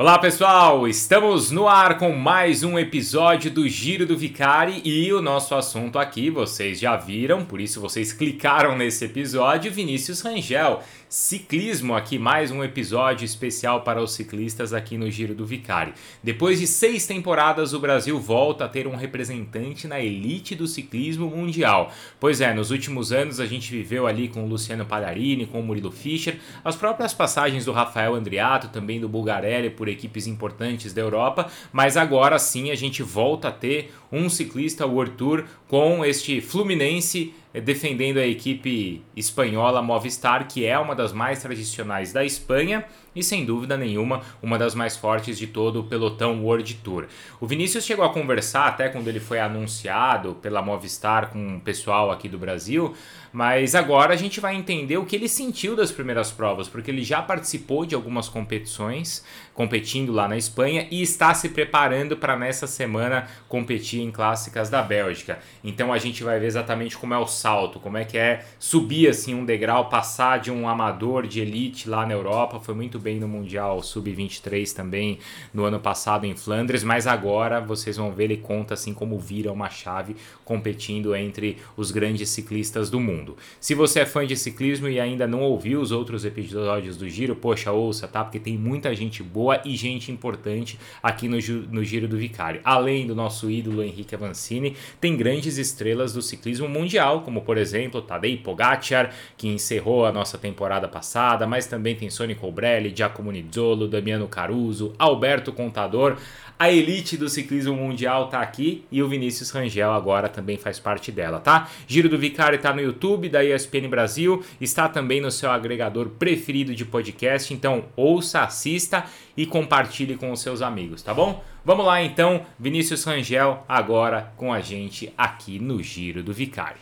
Olá 0.00 0.18
pessoal, 0.18 0.88
estamos 0.88 1.50
no 1.50 1.68
ar 1.68 1.98
com 1.98 2.10
mais 2.12 2.62
um 2.62 2.78
episódio 2.78 3.50
do 3.50 3.68
Giro 3.68 4.06
do 4.06 4.16
Vicari 4.16 4.80
e 4.82 5.12
o 5.12 5.20
nosso 5.20 5.54
assunto 5.54 5.98
aqui 5.98 6.30
vocês 6.30 6.80
já 6.80 6.96
viram, 6.96 7.44
por 7.44 7.60
isso 7.60 7.82
vocês 7.82 8.10
clicaram 8.10 8.78
nesse 8.78 9.04
episódio, 9.04 9.70
Vinícius 9.70 10.22
Rangel. 10.22 10.82
Ciclismo 11.12 11.96
aqui, 11.96 12.20
mais 12.20 12.52
um 12.52 12.62
episódio 12.62 13.24
especial 13.24 13.82
para 13.82 14.00
os 14.00 14.12
ciclistas 14.12 14.72
aqui 14.72 14.96
no 14.96 15.10
Giro 15.10 15.34
do 15.34 15.44
Vicari. 15.44 15.92
Depois 16.22 16.60
de 16.60 16.68
seis 16.68 17.04
temporadas, 17.04 17.72
o 17.72 17.80
Brasil 17.80 18.16
volta 18.20 18.64
a 18.64 18.68
ter 18.68 18.86
um 18.86 18.94
representante 18.94 19.88
na 19.88 19.98
elite 19.98 20.54
do 20.54 20.68
ciclismo 20.68 21.28
mundial. 21.28 21.92
Pois 22.20 22.40
é, 22.40 22.54
nos 22.54 22.70
últimos 22.70 23.10
anos 23.10 23.40
a 23.40 23.46
gente 23.46 23.72
viveu 23.72 24.06
ali 24.06 24.28
com 24.28 24.44
o 24.44 24.46
Luciano 24.46 24.86
Pagliarini, 24.86 25.46
com 25.46 25.58
o 25.58 25.64
Murilo 25.64 25.90
Fischer, 25.90 26.38
as 26.64 26.76
próprias 26.76 27.12
passagens 27.12 27.64
do 27.64 27.72
Rafael 27.72 28.14
Andriato, 28.14 28.68
também 28.68 29.00
do 29.00 29.08
Bulgarelli 29.08 29.68
por 29.68 29.88
equipes 29.88 30.28
importantes 30.28 30.92
da 30.92 31.02
Europa, 31.02 31.50
mas 31.72 31.96
agora 31.96 32.38
sim 32.38 32.70
a 32.70 32.76
gente 32.76 33.02
volta 33.02 33.48
a 33.48 33.52
ter 33.52 33.92
um 34.12 34.28
ciclista 34.28 34.86
World 34.86 35.12
Tour 35.12 35.44
com 35.68 36.04
este 36.04 36.40
Fluminense 36.40 37.34
eh, 37.52 37.60
defendendo 37.60 38.18
a 38.18 38.26
equipe 38.26 39.02
espanhola 39.16 39.82
Movistar, 39.82 40.46
que 40.48 40.64
é 40.64 40.78
uma 40.78 40.94
das 40.94 41.12
mais 41.12 41.42
tradicionais 41.42 42.12
da 42.12 42.24
Espanha 42.24 42.84
e 43.14 43.22
sem 43.22 43.44
dúvida 43.44 43.76
nenhuma 43.76 44.22
uma 44.42 44.58
das 44.58 44.74
mais 44.74 44.96
fortes 44.96 45.38
de 45.38 45.46
todo 45.46 45.80
o 45.80 45.84
pelotão 45.84 46.42
World 46.44 46.74
Tour. 46.76 47.06
O 47.40 47.46
Vinícius 47.46 47.84
chegou 47.84 48.04
a 48.04 48.12
conversar 48.12 48.66
até 48.66 48.88
quando 48.88 49.08
ele 49.08 49.20
foi 49.20 49.40
anunciado 49.40 50.34
pela 50.40 50.62
Movistar 50.62 51.30
com 51.30 51.56
o 51.56 51.60
pessoal 51.60 52.10
aqui 52.10 52.28
do 52.28 52.38
Brasil, 52.38 52.94
mas 53.32 53.74
agora 53.74 54.12
a 54.12 54.16
gente 54.16 54.40
vai 54.40 54.56
entender 54.56 54.96
o 54.96 55.04
que 55.04 55.14
ele 55.14 55.28
sentiu 55.28 55.76
das 55.76 55.92
primeiras 55.92 56.30
provas, 56.32 56.68
porque 56.68 56.90
ele 56.90 57.04
já 57.04 57.22
participou 57.22 57.86
de 57.86 57.94
algumas 57.94 58.28
competições, 58.28 59.24
competindo 59.54 60.12
lá 60.12 60.26
na 60.26 60.36
Espanha 60.36 60.88
e 60.90 61.00
está 61.00 61.32
se 61.34 61.50
preparando 61.50 62.16
para 62.16 62.36
nessa 62.36 62.66
semana 62.66 63.28
competir 63.48 64.00
em 64.00 64.10
clássicas 64.10 64.68
da 64.68 64.82
Bélgica. 64.82 65.38
Então 65.62 65.92
a 65.92 65.98
gente 65.98 66.24
vai 66.24 66.40
ver 66.40 66.46
exatamente 66.46 66.96
como 66.96 67.14
é 67.14 67.18
o 67.18 67.26
salto, 67.26 67.78
como 67.78 67.98
é 67.98 68.04
que 68.04 68.18
é 68.18 68.44
subir 68.58 69.08
assim 69.08 69.34
um 69.34 69.44
degrau, 69.44 69.88
passar 69.88 70.38
de 70.40 70.50
um 70.50 70.68
amador 70.68 71.26
de 71.26 71.40
elite 71.40 71.88
lá 71.88 72.04
na 72.04 72.12
Europa, 72.12 72.58
foi 72.58 72.74
muito 72.74 72.98
bem 73.00 73.18
no 73.18 73.26
Mundial 73.26 73.82
Sub-23 73.82 74.72
também 74.72 75.18
no 75.52 75.64
ano 75.64 75.80
passado 75.80 76.26
em 76.26 76.36
Flandres, 76.36 76.84
mas 76.84 77.06
agora 77.06 77.60
vocês 77.60 77.96
vão 77.96 78.12
ver 78.12 78.24
ele 78.24 78.36
conta 78.36 78.74
assim 78.74 78.94
como 78.94 79.18
vira 79.18 79.52
uma 79.52 79.68
chave 79.68 80.14
competindo 80.44 81.14
entre 81.14 81.56
os 81.76 81.90
grandes 81.90 82.28
ciclistas 82.28 82.90
do 82.90 83.00
mundo. 83.00 83.36
Se 83.60 83.74
você 83.74 84.00
é 84.00 84.06
fã 84.06 84.26
de 84.26 84.36
ciclismo 84.36 84.88
e 84.88 85.00
ainda 85.00 85.26
não 85.26 85.40
ouviu 85.40 85.80
os 85.80 85.92
outros 85.92 86.24
episódios 86.24 86.96
do 86.96 87.08
Giro, 87.08 87.34
poxa, 87.36 87.72
ouça, 87.72 88.06
tá? 88.06 88.24
Porque 88.24 88.38
tem 88.38 88.56
muita 88.56 88.94
gente 88.94 89.22
boa 89.22 89.60
e 89.64 89.76
gente 89.76 90.10
importante 90.10 90.78
aqui 91.02 91.28
no, 91.28 91.38
no 91.70 91.84
Giro 91.84 92.08
do 92.08 92.16
Vicário. 92.16 92.60
Além 92.64 93.06
do 93.06 93.14
nosso 93.14 93.50
ídolo 93.50 93.82
Henrique 93.82 94.14
Avancini, 94.14 94.76
tem 95.00 95.16
grandes 95.16 95.56
estrelas 95.56 96.12
do 96.12 96.22
ciclismo 96.22 96.68
mundial, 96.68 97.22
como 97.22 97.42
por 97.42 97.56
exemplo 97.56 98.02
Tadej 98.02 98.38
Pogacar, 98.38 99.14
que 99.36 99.48
encerrou 99.48 100.04
a 100.04 100.12
nossa 100.12 100.36
temporada 100.36 100.88
passada, 100.88 101.46
mas 101.46 101.66
também 101.66 101.94
tem 101.94 102.10
Sonny 102.10 102.34
Colbrelli, 102.34 102.89
Giacomo 102.94 103.30
Nizzolo, 103.30 103.88
Damiano 103.88 104.26
Caruso, 104.28 104.94
Alberto 104.98 105.52
Contador. 105.52 106.16
A 106.60 106.70
elite 106.70 107.16
do 107.16 107.26
ciclismo 107.26 107.74
mundial 107.74 108.28
tá 108.28 108.42
aqui 108.42 108.84
e 108.92 109.02
o 109.02 109.08
Vinícius 109.08 109.50
Rangel 109.50 109.92
agora 109.92 110.28
também 110.28 110.58
faz 110.58 110.78
parte 110.78 111.10
dela, 111.10 111.40
tá? 111.40 111.70
Giro 111.86 112.06
do 112.06 112.18
Vicário 112.18 112.58
tá 112.58 112.70
no 112.74 112.82
YouTube 112.82 113.30
da 113.30 113.42
ESPN 113.42 113.88
Brasil, 113.88 114.44
está 114.60 114.86
também 114.86 115.22
no 115.22 115.30
seu 115.30 115.50
agregador 115.50 116.10
preferido 116.10 116.74
de 116.74 116.84
podcast, 116.84 117.54
então 117.54 117.86
ouça, 117.96 118.42
assista 118.42 119.06
e 119.34 119.46
compartilhe 119.46 120.16
com 120.16 120.30
os 120.32 120.42
seus 120.42 120.60
amigos, 120.60 121.02
tá 121.02 121.14
bom? 121.14 121.42
Vamos 121.64 121.86
lá 121.86 122.02
então, 122.02 122.44
Vinícius 122.58 123.04
Rangel 123.04 123.64
agora 123.66 124.30
com 124.36 124.52
a 124.52 124.60
gente 124.60 125.10
aqui 125.16 125.58
no 125.58 125.82
Giro 125.82 126.22
do 126.22 126.34
Vicário. 126.34 126.76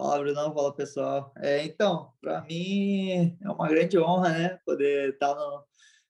Fala, 0.00 0.18
Brunão, 0.18 0.54
fala 0.54 0.74
pessoal. 0.74 1.30
É, 1.36 1.62
então, 1.62 2.10
para 2.22 2.40
mim 2.40 3.36
é 3.38 3.50
uma 3.50 3.68
grande 3.68 3.98
honra, 3.98 4.30
né, 4.30 4.58
poder 4.64 5.10
estar 5.10 5.34
no, 5.34 5.62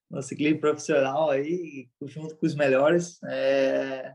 no 0.09 0.21
ciclismo 0.21 0.61
profissional 0.61 1.29
aí, 1.29 1.89
junto 2.03 2.37
com 2.37 2.45
os 2.45 2.55
melhores. 2.55 3.21
É, 3.23 4.13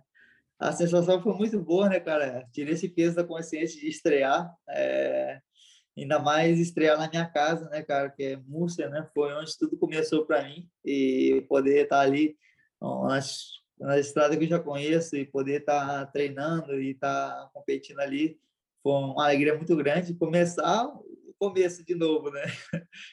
a 0.58 0.72
sensação 0.72 1.22
foi 1.22 1.34
muito 1.34 1.60
boa, 1.60 1.90
né, 1.90 2.00
cara? 2.00 2.48
Tirei 2.52 2.72
esse 2.72 2.88
peso 2.88 3.16
da 3.16 3.22
consciência 3.22 3.78
de 3.78 3.86
estrear, 3.86 4.50
é, 4.66 5.42
ainda 5.94 6.18
mais 6.20 6.58
estrear 6.58 6.96
na 6.96 7.10
minha 7.10 7.26
casa, 7.26 7.68
né, 7.68 7.82
cara, 7.82 8.08
que 8.08 8.22
é 8.22 8.36
Múrcia, 8.46 8.88
né? 8.88 9.06
Foi 9.12 9.30
onde 9.34 9.58
tudo 9.58 9.76
começou 9.76 10.24
para 10.24 10.42
mim 10.42 10.66
e 10.82 11.44
poder 11.50 11.82
estar 11.82 12.00
ali 12.00 12.34
nas, 12.80 13.50
na 13.78 13.98
estrada 13.98 14.34
que 14.38 14.44
eu 14.44 14.48
já 14.48 14.58
conheço 14.58 15.16
e 15.16 15.26
poder 15.26 15.60
estar 15.60 16.06
treinando 16.12 16.80
e 16.80 16.92
estar 16.92 17.50
competindo 17.52 18.00
ali 18.00 18.40
foi 18.86 18.92
uma 18.92 19.24
alegria 19.24 19.56
muito 19.56 19.74
grande 19.74 20.14
começar 20.14 20.86
o 20.86 21.34
começo 21.40 21.84
de 21.84 21.96
novo, 21.96 22.30
né? 22.30 22.44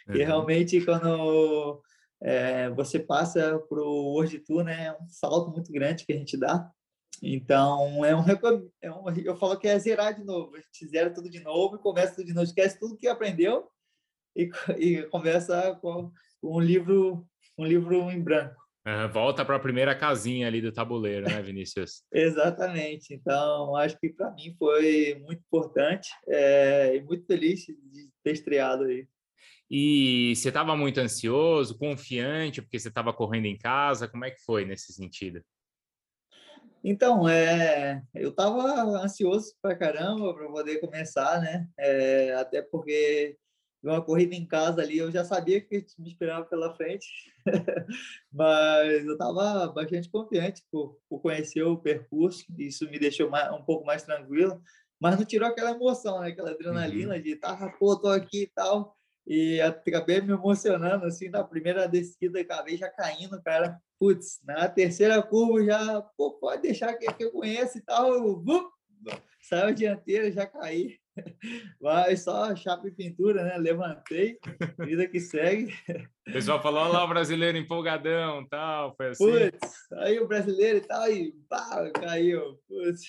Uhum. 0.08 0.16
E 0.16 0.24
realmente 0.24 0.86
quando 0.86 1.82
é, 2.22 2.70
você 2.70 3.00
passa 3.00 3.58
para 3.68 3.82
o 3.82 4.14
World 4.14 4.38
Tour, 4.42 4.64
né, 4.64 4.86
é 4.86 4.92
um 4.94 5.10
salto 5.10 5.50
muito 5.50 5.72
grande 5.72 6.06
que 6.06 6.14
a 6.14 6.18
gente 6.18 6.38
dá. 6.38 6.70
Então, 7.24 8.06
é 8.06 8.16
um, 8.16 8.24
é 8.82 8.92
um, 8.92 9.10
eu 9.26 9.36
falo 9.36 9.58
que 9.58 9.68
é 9.68 9.80
zerar 9.80 10.14
de 10.14 10.24
novo. 10.24 10.56
A 10.56 10.60
gente 10.60 10.88
zera 10.88 11.10
tudo 11.10 11.30
de 11.30 11.40
novo 11.40 11.76
e 11.76 11.80
começa 11.80 12.16
tudo 12.16 12.28
de 12.28 12.34
novo. 12.34 12.46
Esquece 12.46 12.80
tudo 12.80 12.98
que 12.98 13.08
aprendeu 13.08 13.68
e, 14.36 14.52
e 14.78 15.04
começa 15.04 15.76
com, 15.82 16.12
com 16.40 16.56
um 16.56 16.60
livro 16.60 17.26
um 17.58 17.66
livro 17.66 18.12
em 18.12 18.22
branco. 18.22 18.63
Uhum, 18.86 19.10
volta 19.12 19.46
para 19.46 19.56
a 19.56 19.60
primeira 19.60 19.96
casinha 19.96 20.46
ali 20.46 20.62
do 20.62 20.72
tabuleiro, 20.72 21.26
né, 21.26 21.42
Vinícius? 21.42 22.04
Exatamente. 22.12 23.14
Então, 23.14 23.76
acho 23.78 23.98
que 23.98 24.10
para 24.10 24.32
mim 24.32 24.54
foi 24.60 25.16
muito 25.26 25.40
importante 25.40 26.10
é, 26.28 26.96
e 26.96 27.02
muito 27.02 27.26
feliz 27.26 27.62
de 27.62 28.10
ter 28.22 28.34
estreado 28.34 28.84
aí. 28.84 29.08
E 29.72 30.36
você 30.36 30.50
estava 30.50 30.76
muito 30.76 31.00
ansioso, 31.00 31.78
confiante, 31.78 32.62
porque 32.62 32.78
você 32.78 32.90
estava 32.90 33.14
correndo 33.14 33.46
em 33.46 33.58
casa? 33.58 34.08
Como 34.08 34.26
é 34.26 34.32
que 34.32 34.42
foi 34.44 34.66
nesse 34.66 34.92
sentido? 34.92 35.42
Então, 36.84 37.30
é, 37.30 38.04
eu 38.14 38.30
estava 38.32 38.62
ansioso 39.02 39.56
para 39.62 39.76
caramba 39.76 40.34
para 40.34 40.48
poder 40.50 40.80
começar, 40.80 41.40
né? 41.40 41.66
É, 41.80 42.34
até 42.34 42.62
porque 42.62 43.38
uma 43.84 44.02
corrida 44.02 44.34
em 44.34 44.46
casa 44.46 44.82
ali, 44.82 44.98
eu 44.98 45.12
já 45.12 45.26
sabia 45.26 45.60
que 45.60 45.86
me 46.00 46.10
esperava 46.10 46.46
pela 46.46 46.74
frente, 46.76 47.06
mas 48.32 49.06
eu 49.06 49.14
estava 49.14 49.68
bastante 49.68 50.10
confiante 50.10 50.64
por, 50.72 51.00
por, 51.10 51.20
conhecer 51.20 51.64
o 51.64 51.78
percurso, 51.78 52.46
isso 52.58 52.90
me 52.90 52.98
deixou 52.98 53.30
mais, 53.30 53.52
um 53.52 53.62
pouco 53.62 53.86
mais 53.86 54.04
tranquilo, 54.04 54.62
mas 55.00 55.18
não 55.18 55.26
tirou 55.26 55.50
aquela 55.50 55.72
emoção, 55.72 56.22
né? 56.22 56.30
aquela 56.30 56.52
adrenalina 56.52 57.16
uhum. 57.16 57.22
de 57.22 57.36
tá, 57.36 57.76
pô, 57.78 57.98
tô 57.98 58.08
aqui 58.08 58.44
e 58.44 58.48
tal, 58.48 58.96
e 59.28 59.60
acabei 59.62 60.22
me 60.22 60.32
emocionando, 60.32 61.06
assim, 61.06 61.30
na 61.30 61.44
primeira 61.44 61.88
descida, 61.88 62.40
acabei 62.40 62.78
já 62.78 62.90
caindo, 62.90 63.42
cara, 63.42 63.78
putz, 64.00 64.40
na 64.44 64.68
terceira 64.70 65.22
curva 65.22 65.64
já, 65.64 66.02
pô, 66.18 66.32
pode 66.34 66.62
deixar 66.62 66.94
que, 66.94 67.12
que 67.14 67.24
eu 67.26 67.32
conheço 67.32 67.78
e 67.78 67.82
tal, 67.82 68.14
eu, 68.14 68.44
saiu 69.42 69.68
a 69.68 69.72
dianteira, 69.72 70.32
já 70.32 70.46
caí, 70.46 70.98
mas 71.82 72.24
só 72.24 72.56
chapa 72.56 72.88
e 72.88 72.92
pintura, 72.92 73.44
né? 73.44 73.58
Levantei, 73.58 74.38
vida 74.80 75.08
que 75.08 75.20
segue. 75.20 75.74
O 76.28 76.32
pessoal 76.32 76.62
falou, 76.62 76.88
lá 76.92 77.04
o 77.04 77.08
brasileiro 77.08 77.58
empolgadão, 77.58 78.48
tal, 78.48 78.96
foi 78.96 79.10
assim. 79.10 79.26
Putz, 79.26 79.92
aí 79.94 80.20
o 80.20 80.28
brasileiro 80.28 80.78
e 80.78 80.82
tal, 80.82 81.12
e 81.12 81.34
pá, 81.50 81.90
caiu, 81.92 82.60
putz. 82.68 83.02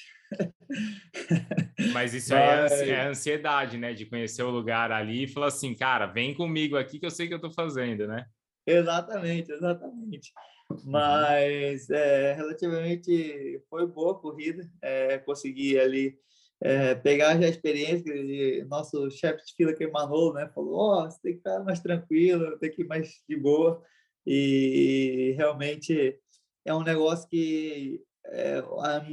Mas 1.93 2.14
isso 2.14 2.34
aí 2.34 2.43
é, 2.43 2.88
é 2.91 3.06
ansiedade, 3.06 3.78
né? 3.78 3.93
De 3.93 4.06
conhecer 4.06 4.43
o 4.43 4.50
lugar 4.50 4.91
ali 4.91 5.25
e 5.25 5.28
falar 5.28 5.48
assim, 5.48 5.75
cara, 5.75 6.06
vem 6.06 6.34
comigo 6.34 6.76
aqui 6.76 6.98
que 6.98 7.06
eu 7.06 7.10
sei 7.10 7.28
que 7.28 7.34
eu 7.34 7.41
tô 7.41 7.50
fazendo, 7.50 8.06
né? 8.06 8.26
Exatamente, 8.67 9.52
exatamente. 9.52 10.32
Uhum. 10.70 10.79
Mas 10.87 11.90
é, 11.90 12.32
relativamente 12.32 13.62
foi 13.69 13.87
boa 13.87 14.12
a 14.12 14.19
corrida, 14.19 14.69
é, 14.82 15.19
consegui 15.19 15.79
ali 15.79 16.19
é, 16.64 16.94
pegar 16.94 17.38
já 17.38 17.44
a 17.44 17.50
experiência 17.50 18.02
de 18.02 18.64
nosso 18.70 19.11
chefe 19.11 19.44
de 19.44 19.55
fila 19.55 19.75
que 19.75 19.84
é 19.84 19.90
Manolo, 19.90 20.32
né? 20.32 20.49
Falou, 20.55 20.75
ó, 20.75 21.05
oh, 21.05 21.11
você 21.11 21.20
tem 21.20 21.32
que 21.34 21.38
estar 21.38 21.62
mais 21.62 21.78
tranquilo, 21.78 22.58
tem 22.58 22.70
que 22.70 22.81
ir 22.81 22.87
mais 22.87 23.22
de 23.28 23.37
boa. 23.37 23.84
E 24.26 25.34
realmente 25.37 26.19
é 26.64 26.75
um 26.75 26.82
negócio 26.82 27.28
que 27.28 28.02
é, 28.25 28.61
a, 28.61 29.06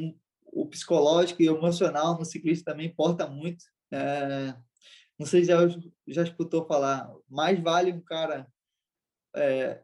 o 0.46 0.66
psicológico 0.66 1.42
e 1.42 1.50
o 1.50 1.58
emocional 1.58 2.18
no 2.18 2.24
ciclista 2.24 2.72
também 2.72 2.88
importa 2.88 3.28
muito. 3.28 3.66
É, 3.92 4.56
não 5.20 5.26
sei 5.26 5.42
se 5.42 5.50
já, 5.50 5.58
já 6.08 6.24
escutou 6.24 6.66
falar, 6.66 7.14
mais 7.30 7.62
vale 7.62 7.92
um 7.92 8.00
cara 8.00 8.48
é, 9.36 9.82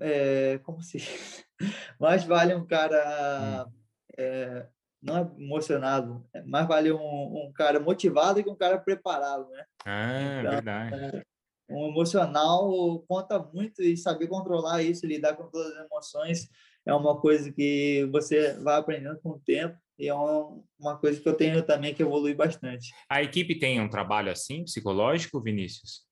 é, 0.00 0.58
como 0.58 0.82
se 0.82 0.98
mais 1.98 2.24
vale 2.24 2.54
um 2.54 2.66
cara 2.66 3.66
hum. 3.66 3.72
é, 4.18 4.68
não 5.06 5.16
é 5.16 5.42
emocionado, 5.42 6.26
é 6.34 6.42
mais 6.42 6.66
vale 6.66 6.92
um, 6.92 6.98
um, 6.98 7.52
cara 7.54 7.78
motivado 7.78 8.42
que 8.42 8.50
um 8.50 8.56
cara 8.56 8.78
preparado, 8.78 9.48
né? 9.50 9.64
Ah, 9.84 10.40
então, 10.40 10.50
verdade. 10.50 11.24
o 11.70 11.88
emocional 11.88 13.04
conta 13.08 13.38
muito 13.38 13.82
e 13.82 13.96
saber 13.96 14.26
controlar 14.26 14.82
isso, 14.82 15.06
lidar 15.06 15.36
com 15.36 15.48
todas 15.48 15.76
as 15.76 15.86
emoções 15.86 16.48
é 16.86 16.94
uma 16.94 17.20
coisa 17.20 17.52
que 17.52 18.08
você 18.12 18.54
vai 18.60 18.76
aprendendo 18.76 19.18
com 19.20 19.30
o 19.30 19.40
tempo 19.40 19.76
e 19.98 20.08
é 20.08 20.14
uma 20.14 20.96
coisa 20.98 21.20
que 21.20 21.28
eu 21.28 21.34
tenho 21.34 21.62
também 21.64 21.92
que 21.92 22.02
evolui 22.02 22.32
bastante. 22.32 22.94
A 23.10 23.22
equipe 23.22 23.58
tem 23.58 23.80
um 23.80 23.88
trabalho 23.88 24.30
assim, 24.30 24.62
psicológico, 24.62 25.42
Vinícius? 25.42 26.06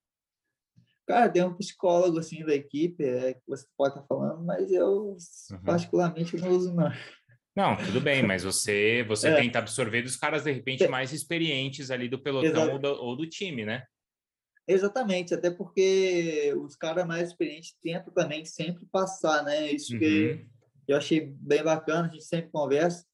Cara, 1.07 1.29
tem 1.29 1.45
um 1.45 1.55
psicólogo 1.55 2.19
assim 2.19 2.45
da 2.45 2.55
equipe, 2.55 3.05
é, 3.05 3.35
que 3.35 3.43
você 3.47 3.67
pode 3.77 3.95
estar 3.95 4.07
falando, 4.07 4.43
mas 4.43 4.73
eu 4.73 5.17
uhum. 5.51 5.63
particularmente 5.65 6.37
não 6.39 6.49
uso 6.49 6.75
não. 6.75 6.91
Não, 7.55 7.77
tudo 7.77 8.01
bem, 8.01 8.23
mas 8.23 8.43
você 8.43 9.05
você 9.05 9.29
é. 9.29 9.37
tenta 9.37 9.61
absorver 9.61 10.03
dos 10.03 10.17
caras 10.17 10.43
de 10.43 10.51
repente 10.51 10.89
mais 10.89 11.13
experientes 11.13 11.91
ali 11.91 12.09
do 12.09 12.19
pelotão 12.19 12.73
ou 12.73 12.79
do, 12.79 12.89
ou 12.89 13.17
do, 13.17 13.29
time, 13.29 13.65
né? 13.65 13.85
Exatamente, 14.67 15.35
até 15.35 15.51
porque 15.51 16.53
os 16.57 16.75
caras 16.75 17.07
mais 17.07 17.29
experientes 17.29 17.77
tentam 17.83 18.13
também 18.13 18.45
sempre 18.45 18.85
passar, 18.91 19.45
né? 19.45 19.71
Isso 19.71 19.93
uhum. 19.93 19.99
que 20.01 20.47
eu 20.89 20.97
achei 20.97 21.33
bem 21.39 21.63
bacana, 21.63 22.09
a 22.09 22.11
gente 22.11 22.25
sempre 22.25 22.51
conversa 22.51 23.05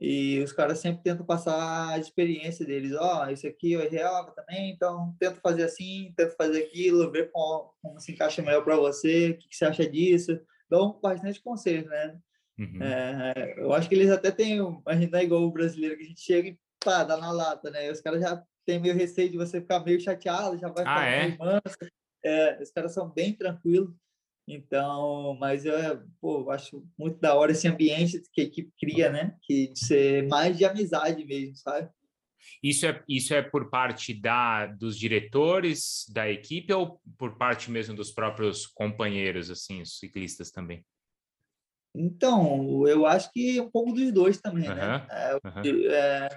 e 0.00 0.40
os 0.40 0.52
caras 0.52 0.78
sempre 0.78 1.02
tentam 1.02 1.24
passar 1.24 1.88
a 1.88 1.98
experiência 1.98 2.66
deles. 2.66 2.92
Ó, 2.92 3.24
oh, 3.24 3.30
isso 3.30 3.46
aqui 3.46 3.72
eu 3.72 3.80
errei 3.80 4.02
também, 4.34 4.70
então 4.70 5.14
tento 5.18 5.40
fazer 5.40 5.64
assim, 5.64 6.12
tento 6.16 6.36
fazer 6.36 6.64
aquilo, 6.64 7.10
ver 7.10 7.30
como, 7.32 7.72
como 7.80 8.00
se 8.00 8.12
encaixa 8.12 8.42
melhor 8.42 8.62
para 8.62 8.76
você, 8.76 9.30
o 9.30 9.38
que, 9.38 9.48
que, 9.48 9.56
você 9.56 9.64
acha 9.64 9.88
disso. 9.88 10.38
Dão 10.68 10.98
bastante 11.00 11.40
conselhos, 11.40 11.86
né? 11.86 12.18
Uhum. 12.58 12.82
É, 12.82 13.54
eu 13.58 13.72
acho 13.72 13.88
que 13.88 13.94
eles 13.94 14.10
até 14.10 14.30
têm, 14.30 14.60
a 14.86 14.94
gente 14.94 15.10
não 15.10 15.18
é 15.18 15.24
igual 15.24 15.42
o 15.42 15.52
brasileiro, 15.52 15.96
que 15.96 16.04
a 16.04 16.06
gente 16.06 16.20
chega 16.20 16.48
e 16.48 16.58
pá, 16.82 17.04
dá 17.04 17.16
na 17.16 17.30
lata, 17.30 17.70
né? 17.70 17.90
Os 17.90 18.00
caras 18.00 18.20
já 18.20 18.42
têm 18.64 18.80
meio 18.80 18.94
receio 18.94 19.30
de 19.30 19.36
você 19.36 19.60
ficar 19.60 19.80
meio 19.80 20.00
chateado, 20.00 20.58
já 20.58 20.68
vai 20.68 20.84
ah, 20.86 20.94
ficar 20.94 21.06
é? 21.06 21.36
manso. 21.36 21.92
É, 22.24 22.62
os 22.62 22.70
caras 22.70 22.94
são 22.94 23.08
bem 23.08 23.32
tranquilos. 23.32 23.94
Então, 24.48 25.36
mas 25.40 25.64
eu 25.64 25.74
pô, 26.20 26.50
acho 26.50 26.86
muito 26.96 27.18
da 27.18 27.34
hora 27.34 27.50
esse 27.50 27.66
ambiente 27.66 28.22
que 28.32 28.40
a 28.40 28.44
equipe 28.44 28.72
cria, 28.78 29.10
né? 29.10 29.36
Que 29.42 29.68
de 29.68 29.78
ser 29.78 30.28
mais 30.28 30.56
de 30.56 30.64
amizade 30.64 31.24
mesmo, 31.24 31.56
sabe? 31.56 31.90
Isso 32.62 32.86
é, 32.86 33.02
isso 33.08 33.34
é 33.34 33.42
por 33.42 33.68
parte 33.70 34.14
da, 34.14 34.66
dos 34.66 34.96
diretores 34.96 36.06
da 36.12 36.30
equipe 36.30 36.72
ou 36.72 37.00
por 37.18 37.36
parte 37.36 37.70
mesmo 37.72 37.94
dos 37.94 38.12
próprios 38.12 38.66
companheiros, 38.66 39.50
assim, 39.50 39.82
os 39.82 39.98
ciclistas 39.98 40.52
também? 40.52 40.84
Então, 41.96 42.86
eu 42.86 43.06
acho 43.06 43.32
que 43.32 43.58
um 43.58 43.70
pouco 43.70 43.92
dos 43.92 44.12
dois 44.12 44.38
também, 44.38 44.68
uhum, 44.68 44.74
né? 44.74 45.06
É, 45.10 45.34
uhum. 45.34 45.90
é, 45.90 46.28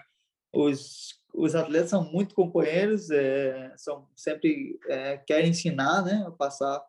os, 0.53 1.19
os 1.33 1.53
atletas 1.53 1.89
são 1.89 2.09
muito 2.09 2.33
companheiros, 2.33 3.11
é, 3.11 3.73
são 3.75 4.07
sempre 4.15 4.79
é, 4.87 5.17
querem 5.17 5.49
ensinar, 5.49 6.01
né? 6.03 6.31
Passar 6.37 6.81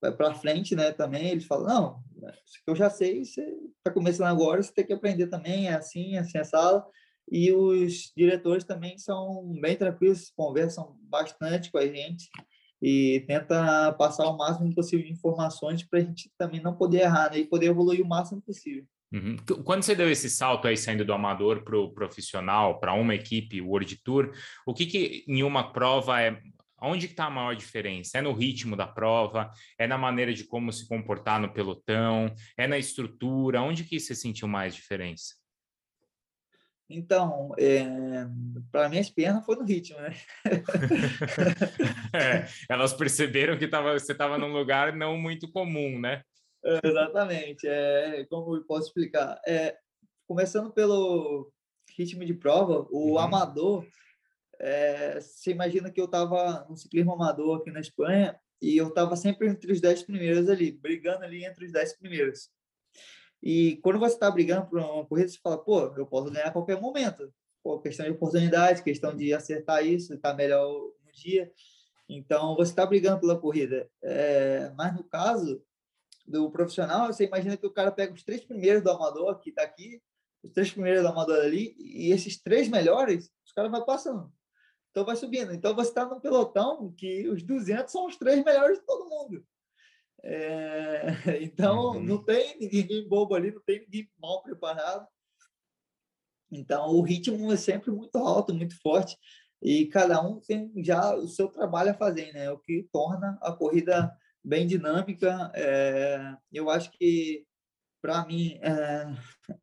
para 0.00 0.34
frente, 0.34 0.74
né? 0.74 0.92
Também 0.92 1.30
eles 1.30 1.46
falam, 1.46 1.66
não, 1.66 2.30
isso 2.44 2.62
que 2.64 2.70
eu 2.70 2.76
já 2.76 2.90
sei, 2.90 3.24
você 3.24 3.42
está 3.78 3.92
começando 3.92 4.26
agora, 4.26 4.62
você 4.62 4.72
tem 4.72 4.86
que 4.86 4.92
aprender 4.92 5.28
também, 5.28 5.68
é 5.68 5.74
assim, 5.74 6.16
é 6.16 6.18
assim, 6.18 6.38
essa 6.38 6.50
sala. 6.50 6.86
E 7.30 7.52
os 7.52 8.12
diretores 8.16 8.64
também 8.64 8.98
são 8.98 9.52
bem 9.60 9.76
tranquilos, 9.76 10.30
conversam 10.36 10.96
bastante 11.02 11.70
com 11.70 11.78
a 11.78 11.86
gente 11.86 12.28
e 12.88 13.24
tenta 13.26 13.92
passar 13.94 14.28
o 14.28 14.36
máximo 14.36 14.72
possível 14.72 15.04
de 15.04 15.12
informações 15.12 15.82
para 15.82 15.98
a 15.98 16.02
gente 16.02 16.30
também 16.38 16.62
não 16.62 16.72
poder 16.72 17.00
errar 17.00 17.32
né? 17.32 17.38
e 17.40 17.44
poder 17.44 17.66
evoluir 17.66 18.00
o 18.00 18.06
máximo 18.06 18.40
possível. 18.40 18.84
Uhum. 19.12 19.36
Quando 19.64 19.82
você 19.82 19.96
deu 19.96 20.08
esse 20.08 20.30
salto 20.30 20.68
aí 20.68 20.76
saindo 20.76 21.04
do 21.04 21.12
amador 21.12 21.64
para 21.64 21.76
o 21.76 21.90
profissional, 21.90 22.78
para 22.78 22.94
uma 22.94 23.12
equipe 23.12 23.60
World 23.60 23.96
Tour, 24.04 24.30
o 24.64 24.72
que, 24.72 24.86
que 24.86 25.24
em 25.26 25.42
uma 25.42 25.72
prova 25.72 26.22
é 26.22 26.40
Onde 26.78 27.06
está 27.06 27.24
a 27.24 27.30
maior 27.30 27.56
diferença? 27.56 28.18
É 28.18 28.20
no 28.20 28.34
ritmo 28.34 28.76
da 28.76 28.86
prova? 28.86 29.50
É 29.78 29.86
na 29.86 29.96
maneira 29.96 30.34
de 30.34 30.44
como 30.44 30.70
se 30.70 30.86
comportar 30.86 31.40
no 31.40 31.50
pelotão? 31.50 32.32
É 32.54 32.66
na 32.66 32.76
estrutura? 32.76 33.62
Onde 33.62 33.82
que 33.82 33.98
você 33.98 34.14
sentiu 34.14 34.46
mais 34.46 34.74
diferença? 34.74 35.34
Então, 36.88 37.52
é, 37.58 37.84
para 38.70 38.88
minhas 38.88 39.10
pernas 39.10 39.44
foi 39.44 39.56
no 39.56 39.64
ritmo, 39.64 39.98
né? 40.00 40.14
é, 42.14 42.46
elas 42.68 42.92
perceberam 42.92 43.58
que 43.58 43.66
tava, 43.66 43.98
você 43.98 44.12
estava 44.12 44.38
num 44.38 44.52
lugar 44.52 44.94
não 44.94 45.16
muito 45.16 45.50
comum, 45.50 45.98
né? 45.98 46.22
É, 46.64 46.80
exatamente. 46.84 47.66
É, 47.66 48.24
como 48.30 48.56
eu 48.56 48.64
posso 48.64 48.88
explicar? 48.88 49.40
É, 49.46 49.76
começando 50.28 50.72
pelo 50.72 51.52
ritmo 51.98 52.24
de 52.24 52.34
prova, 52.34 52.86
o 52.90 53.12
uhum. 53.12 53.18
amador 53.18 53.84
é, 54.58 55.20
você 55.20 55.50
imagina 55.50 55.90
que 55.90 56.00
eu 56.00 56.06
estava 56.06 56.66
no 56.68 56.76
ciclismo 56.76 57.12
amador 57.12 57.58
aqui 57.58 57.70
na 57.70 57.80
Espanha 57.80 58.38
e 58.60 58.76
eu 58.76 58.88
estava 58.88 59.14
sempre 59.16 59.48
entre 59.48 59.70
os 59.70 59.80
dez 59.80 60.02
primeiros 60.02 60.48
ali, 60.48 60.72
brigando 60.72 61.24
ali 61.24 61.44
entre 61.44 61.66
os 61.66 61.72
dez 61.72 61.96
primeiros. 61.96 62.50
E 63.42 63.76
quando 63.82 63.98
você 63.98 64.14
está 64.14 64.30
brigando 64.30 64.66
por 64.66 64.78
uma 64.78 65.06
corrida, 65.06 65.28
você 65.28 65.38
fala, 65.38 65.58
pô, 65.58 65.92
eu 65.96 66.06
posso 66.06 66.30
ganhar 66.30 66.46
a 66.46 66.52
qualquer 66.52 66.80
momento. 66.80 67.32
Pô, 67.62 67.78
questão 67.78 68.06
de 68.06 68.12
oportunidade, 68.12 68.82
questão 68.82 69.14
de 69.14 69.32
acertar 69.32 69.84
isso, 69.84 70.14
estar 70.14 70.30
tá 70.30 70.36
melhor 70.36 70.72
no 71.04 71.12
dia. 71.12 71.52
Então, 72.08 72.56
você 72.56 72.72
está 72.72 72.86
brigando 72.86 73.20
pela 73.20 73.38
corrida. 73.38 73.88
É, 74.02 74.70
mas 74.76 74.94
no 74.94 75.04
caso 75.04 75.62
do 76.26 76.50
profissional, 76.50 77.06
você 77.06 77.26
imagina 77.26 77.56
que 77.56 77.66
o 77.66 77.72
cara 77.72 77.90
pega 77.90 78.12
os 78.12 78.22
três 78.22 78.44
primeiros 78.44 78.82
do 78.82 78.90
amador, 78.90 79.38
que 79.38 79.50
está 79.50 79.62
aqui, 79.62 80.00
os 80.42 80.50
três 80.52 80.70
primeiros 80.70 81.02
do 81.02 81.08
amador 81.08 81.40
ali, 81.40 81.74
e 81.78 82.10
esses 82.12 82.40
três 82.40 82.68
melhores, 82.68 83.30
os 83.44 83.52
caras 83.52 83.70
vão 83.70 83.84
passando. 83.84 84.32
Então 84.90 85.04
vai 85.04 85.14
subindo. 85.14 85.52
Então 85.52 85.74
você 85.74 85.90
está 85.90 86.06
num 86.06 86.20
pelotão 86.20 86.92
que 86.96 87.28
os 87.28 87.42
200 87.42 87.92
são 87.92 88.06
os 88.06 88.16
três 88.16 88.42
melhores 88.44 88.78
de 88.78 88.86
todo 88.86 89.08
mundo. 89.08 89.44
É, 90.28 91.06
então 91.40 91.92
uhum. 91.92 92.02
não 92.02 92.24
tem 92.24 92.58
ninguém 92.58 93.08
bobo 93.08 93.36
ali, 93.36 93.52
não 93.52 93.62
tem 93.62 93.80
ninguém 93.80 94.10
mal 94.18 94.42
preparado. 94.42 95.06
Então 96.50 96.88
o 96.90 97.00
ritmo 97.00 97.52
é 97.52 97.56
sempre 97.56 97.92
muito 97.92 98.18
alto, 98.18 98.52
muito 98.52 98.76
forte 98.80 99.16
e 99.62 99.86
cada 99.86 100.20
um 100.20 100.40
tem 100.40 100.72
já 100.82 101.14
o 101.14 101.28
seu 101.28 101.48
trabalho 101.48 101.92
a 101.92 101.94
fazer, 101.94 102.32
né? 102.32 102.50
O 102.50 102.58
que 102.58 102.88
torna 102.92 103.38
a 103.40 103.52
corrida 103.52 104.12
bem 104.44 104.66
dinâmica. 104.66 105.50
É, 105.54 106.36
eu 106.52 106.70
acho 106.70 106.90
que 106.90 107.46
para 108.02 108.24
mim 108.26 108.58
é 108.62 109.06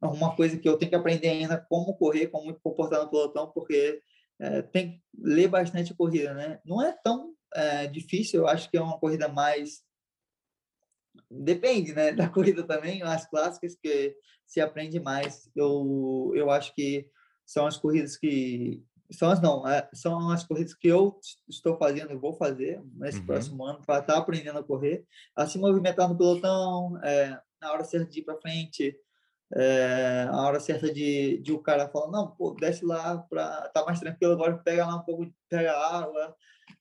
uma 0.01 0.35
coisa 0.35 0.57
que 0.57 0.67
eu 0.67 0.77
tenho 0.77 0.89
que 0.89 0.95
aprender 0.95 1.29
ainda 1.29 1.57
como 1.57 1.95
correr, 1.97 2.27
como 2.27 2.47
me 2.47 2.59
comportar 2.61 3.01
no 3.01 3.09
pelotão, 3.09 3.51
porque 3.51 4.01
é, 4.39 4.61
tem 4.61 4.91
que 4.91 5.01
ler 5.17 5.49
bastante 5.49 5.91
a 5.91 5.95
corrida, 5.95 6.33
né? 6.33 6.59
Não 6.65 6.81
é 6.81 6.93
tão 7.03 7.33
é, 7.53 7.87
difícil, 7.87 8.41
eu 8.41 8.47
acho 8.47 8.69
que 8.69 8.77
é 8.77 8.81
uma 8.81 8.99
corrida 8.99 9.27
mais 9.27 9.83
depende, 11.41 11.93
né, 11.93 12.11
da 12.11 12.27
corrida 12.29 12.63
também, 12.63 13.01
as 13.01 13.25
clássicas 13.29 13.75
que 13.75 14.15
se 14.45 14.61
aprende 14.61 14.99
mais. 14.99 15.49
Eu 15.55 16.31
eu 16.35 16.49
acho 16.49 16.73
que 16.75 17.07
são 17.45 17.65
as 17.65 17.77
corridas 17.77 18.17
que 18.17 18.83
são 19.11 19.29
as 19.29 19.41
não, 19.41 19.67
é, 19.67 19.87
são 19.93 20.29
as 20.29 20.43
corridas 20.43 20.73
que 20.73 20.87
eu 20.87 21.19
estou 21.47 21.77
fazendo 21.77 22.11
e 22.11 22.17
vou 22.17 22.33
fazer 22.33 22.81
nesse 22.95 23.19
uhum. 23.19 23.25
próximo 23.25 23.65
ano 23.65 23.81
para 23.85 23.99
estar 23.99 24.13
tá 24.13 24.19
aprendendo 24.19 24.59
a 24.59 24.63
correr, 24.63 25.05
a 25.35 25.45
se 25.45 25.57
movimentar 25.59 26.09
no 26.09 26.17
pelotão, 26.17 26.97
é, 27.03 27.39
na 27.61 27.71
hora 27.71 27.83
certa 27.83 28.09
de 28.09 28.19
ir 28.19 28.23
para 28.23 28.41
frente, 28.41 28.95
é, 29.55 30.27
a 30.29 30.41
hora 30.41 30.59
certa 30.59 30.91
de, 30.91 31.37
de 31.39 31.51
o 31.51 31.59
cara 31.59 31.87
falar, 31.89 32.09
não, 32.11 32.31
pô, 32.31 32.55
desce 32.59 32.83
lá 32.83 33.17
para 33.29 33.69
tá 33.69 33.85
mais 33.85 33.99
tranquilo, 33.99 34.33
agora 34.33 34.57
pega 34.57 34.85
lá 34.85 34.95
um 34.95 35.03
pouco, 35.03 35.31
pega 35.47 35.77
água. 35.77 36.35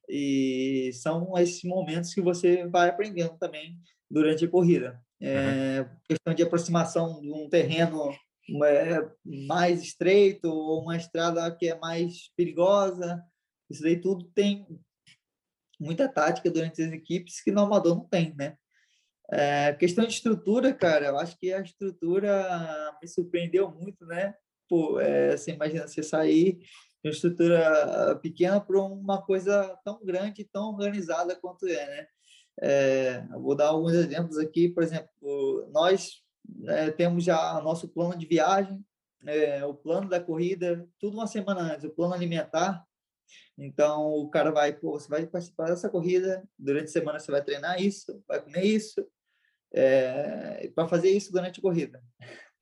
E 0.08 0.90
são 0.94 1.36
esses 1.38 1.62
momentos 1.64 2.14
que 2.14 2.20
você 2.20 2.66
vai 2.68 2.88
aprendendo 2.88 3.36
também 3.38 3.78
durante 4.12 4.44
a 4.44 4.48
corrida. 4.48 5.00
É, 5.20 5.80
uhum. 5.80 5.96
Questão 6.04 6.34
de 6.34 6.42
aproximação 6.42 7.20
de 7.22 7.32
um 7.32 7.48
terreno 7.48 8.12
é, 8.64 9.10
mais 9.24 9.80
estreito 9.80 10.48
ou 10.48 10.82
uma 10.82 10.96
estrada 10.96 11.50
que 11.56 11.68
é 11.68 11.78
mais 11.78 12.30
perigosa. 12.36 13.22
Isso 13.70 13.82
daí 13.82 13.98
tudo 13.98 14.24
tem 14.34 14.66
muita 15.80 16.08
tática 16.08 16.50
durante 16.50 16.82
as 16.82 16.92
equipes 16.92 17.42
que 17.42 17.50
no 17.50 17.62
amador 17.62 17.96
não 17.96 18.06
tem, 18.06 18.34
né? 18.36 18.56
É, 19.32 19.72
questão 19.72 20.04
de 20.04 20.12
estrutura, 20.12 20.74
cara, 20.74 21.06
eu 21.06 21.18
acho 21.18 21.38
que 21.38 21.50
a 21.52 21.60
estrutura 21.62 22.94
me 23.00 23.08
surpreendeu 23.08 23.70
muito, 23.70 24.04
né? 24.04 24.34
Pô, 24.68 25.00
é, 25.00 25.36
você 25.36 25.52
imagina 25.52 25.88
você 25.88 26.02
sair 26.02 26.58
de 26.58 27.08
uma 27.08 27.12
estrutura 27.12 28.18
pequena 28.22 28.60
para 28.60 28.78
uma 28.78 29.22
coisa 29.22 29.74
tão 29.84 30.04
grande, 30.04 30.44
tão 30.52 30.68
organizada 30.72 31.34
quanto 31.34 31.66
é, 31.66 31.86
né? 31.86 32.06
É, 32.60 33.26
vou 33.40 33.54
dar 33.54 33.68
alguns 33.68 33.92
exemplos 33.92 34.38
aqui, 34.38 34.68
por 34.68 34.82
exemplo, 34.82 35.68
nós 35.72 36.22
é, 36.66 36.90
temos 36.90 37.24
já 37.24 37.60
nosso 37.62 37.88
plano 37.88 38.16
de 38.16 38.26
viagem, 38.26 38.78
é, 39.26 39.64
o 39.64 39.74
plano 39.74 40.08
da 40.08 40.20
corrida, 40.20 40.86
tudo 40.98 41.14
uma 41.14 41.26
semana 41.26 41.74
antes, 41.74 41.84
o 41.84 41.90
plano 41.90 42.14
alimentar, 42.14 42.84
então, 43.58 44.08
o 44.12 44.28
cara 44.30 44.50
vai, 44.50 44.72
pô, 44.72 44.92
você 44.92 45.08
vai 45.08 45.26
participar 45.26 45.66
dessa 45.66 45.88
corrida, 45.88 46.42
durante 46.58 46.86
a 46.86 46.92
semana 46.92 47.18
você 47.18 47.30
vai 47.30 47.42
treinar 47.42 47.80
isso, 47.80 48.22
vai 48.26 48.40
comer 48.40 48.64
isso, 48.64 49.06
é, 49.74 50.70
para 50.74 50.88
fazer 50.88 51.10
isso 51.10 51.32
durante 51.32 51.60
a 51.60 51.62
corrida. 51.62 52.02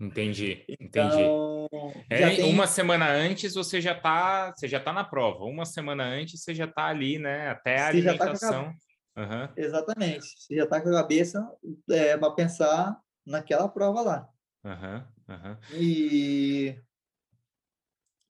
Entendi, 0.00 0.64
entendi. 0.80 1.22
Então, 1.22 1.68
é, 2.08 2.36
tem... 2.36 2.52
Uma 2.52 2.66
semana 2.66 3.08
antes 3.10 3.54
você 3.54 3.80
já 3.80 3.92
está, 3.92 4.52
você 4.52 4.66
já 4.66 4.80
tá 4.80 4.92
na 4.92 5.04
prova. 5.04 5.44
Uma 5.44 5.64
semana 5.64 6.04
antes 6.04 6.42
você 6.42 6.54
já 6.54 6.64
está 6.64 6.86
ali, 6.86 7.18
né? 7.18 7.48
Até 7.48 7.76
a 7.76 7.92
você 7.92 8.02
tá 8.02 8.10
alimentação. 8.10 8.74
Uhum. 9.20 9.48
Exatamente. 9.54 10.26
Você 10.38 10.56
já 10.56 10.64
está 10.64 10.80
com 10.80 10.88
a 10.88 11.02
cabeça 11.02 11.46
é, 11.90 12.16
para 12.16 12.30
pensar 12.32 12.98
naquela 13.26 13.68
prova 13.68 14.00
lá. 14.00 14.28
Uhum. 14.64 15.04
Uhum. 15.28 15.56
E, 15.74 16.80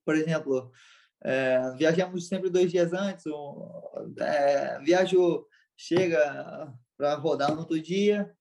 por 0.04 0.16
exemplo, 0.16 0.72
é, 1.22 1.72
viajamos 1.76 2.26
sempre 2.26 2.50
dois 2.50 2.72
dias 2.72 2.92
antes. 2.92 3.24
Um, 3.26 4.14
é, 4.18 4.80
viajo 4.80 5.46
chega 5.76 6.74
para 6.96 7.14
rodar 7.14 7.52
no 7.52 7.60
outro 7.60 7.80
dia, 7.80 8.34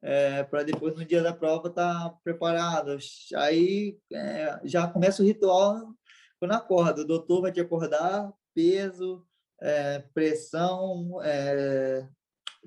é, 0.00 0.44
para 0.44 0.62
depois 0.62 0.94
no 0.94 1.04
dia 1.04 1.22
da 1.22 1.34
prova 1.34 1.68
estar 1.68 2.10
tá 2.10 2.16
preparado. 2.22 2.96
Aí 3.34 3.98
é, 4.12 4.60
já 4.64 4.86
começa 4.86 5.22
o 5.22 5.26
ritual 5.26 5.92
quando 6.38 6.52
acorda. 6.52 7.02
O 7.02 7.06
doutor 7.06 7.42
vai 7.42 7.50
te 7.52 7.60
acordar, 7.60 8.32
peso, 8.54 9.26
é, 9.62 10.00
pressão, 10.12 11.20
é, 11.22 12.06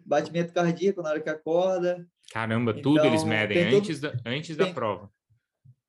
batimento 0.05 0.53
cardíaco 0.53 1.01
na 1.01 1.09
hora 1.09 1.19
que 1.19 1.29
acorda. 1.29 2.07
Caramba, 2.31 2.73
tudo 2.73 2.99
então, 2.99 3.05
eles 3.05 3.23
medem 3.23 3.75
antes, 3.75 3.99
tudo, 3.99 4.13
da, 4.13 4.29
antes 4.29 4.55
tem, 4.55 4.65
da 4.65 4.73
prova. 4.73 5.11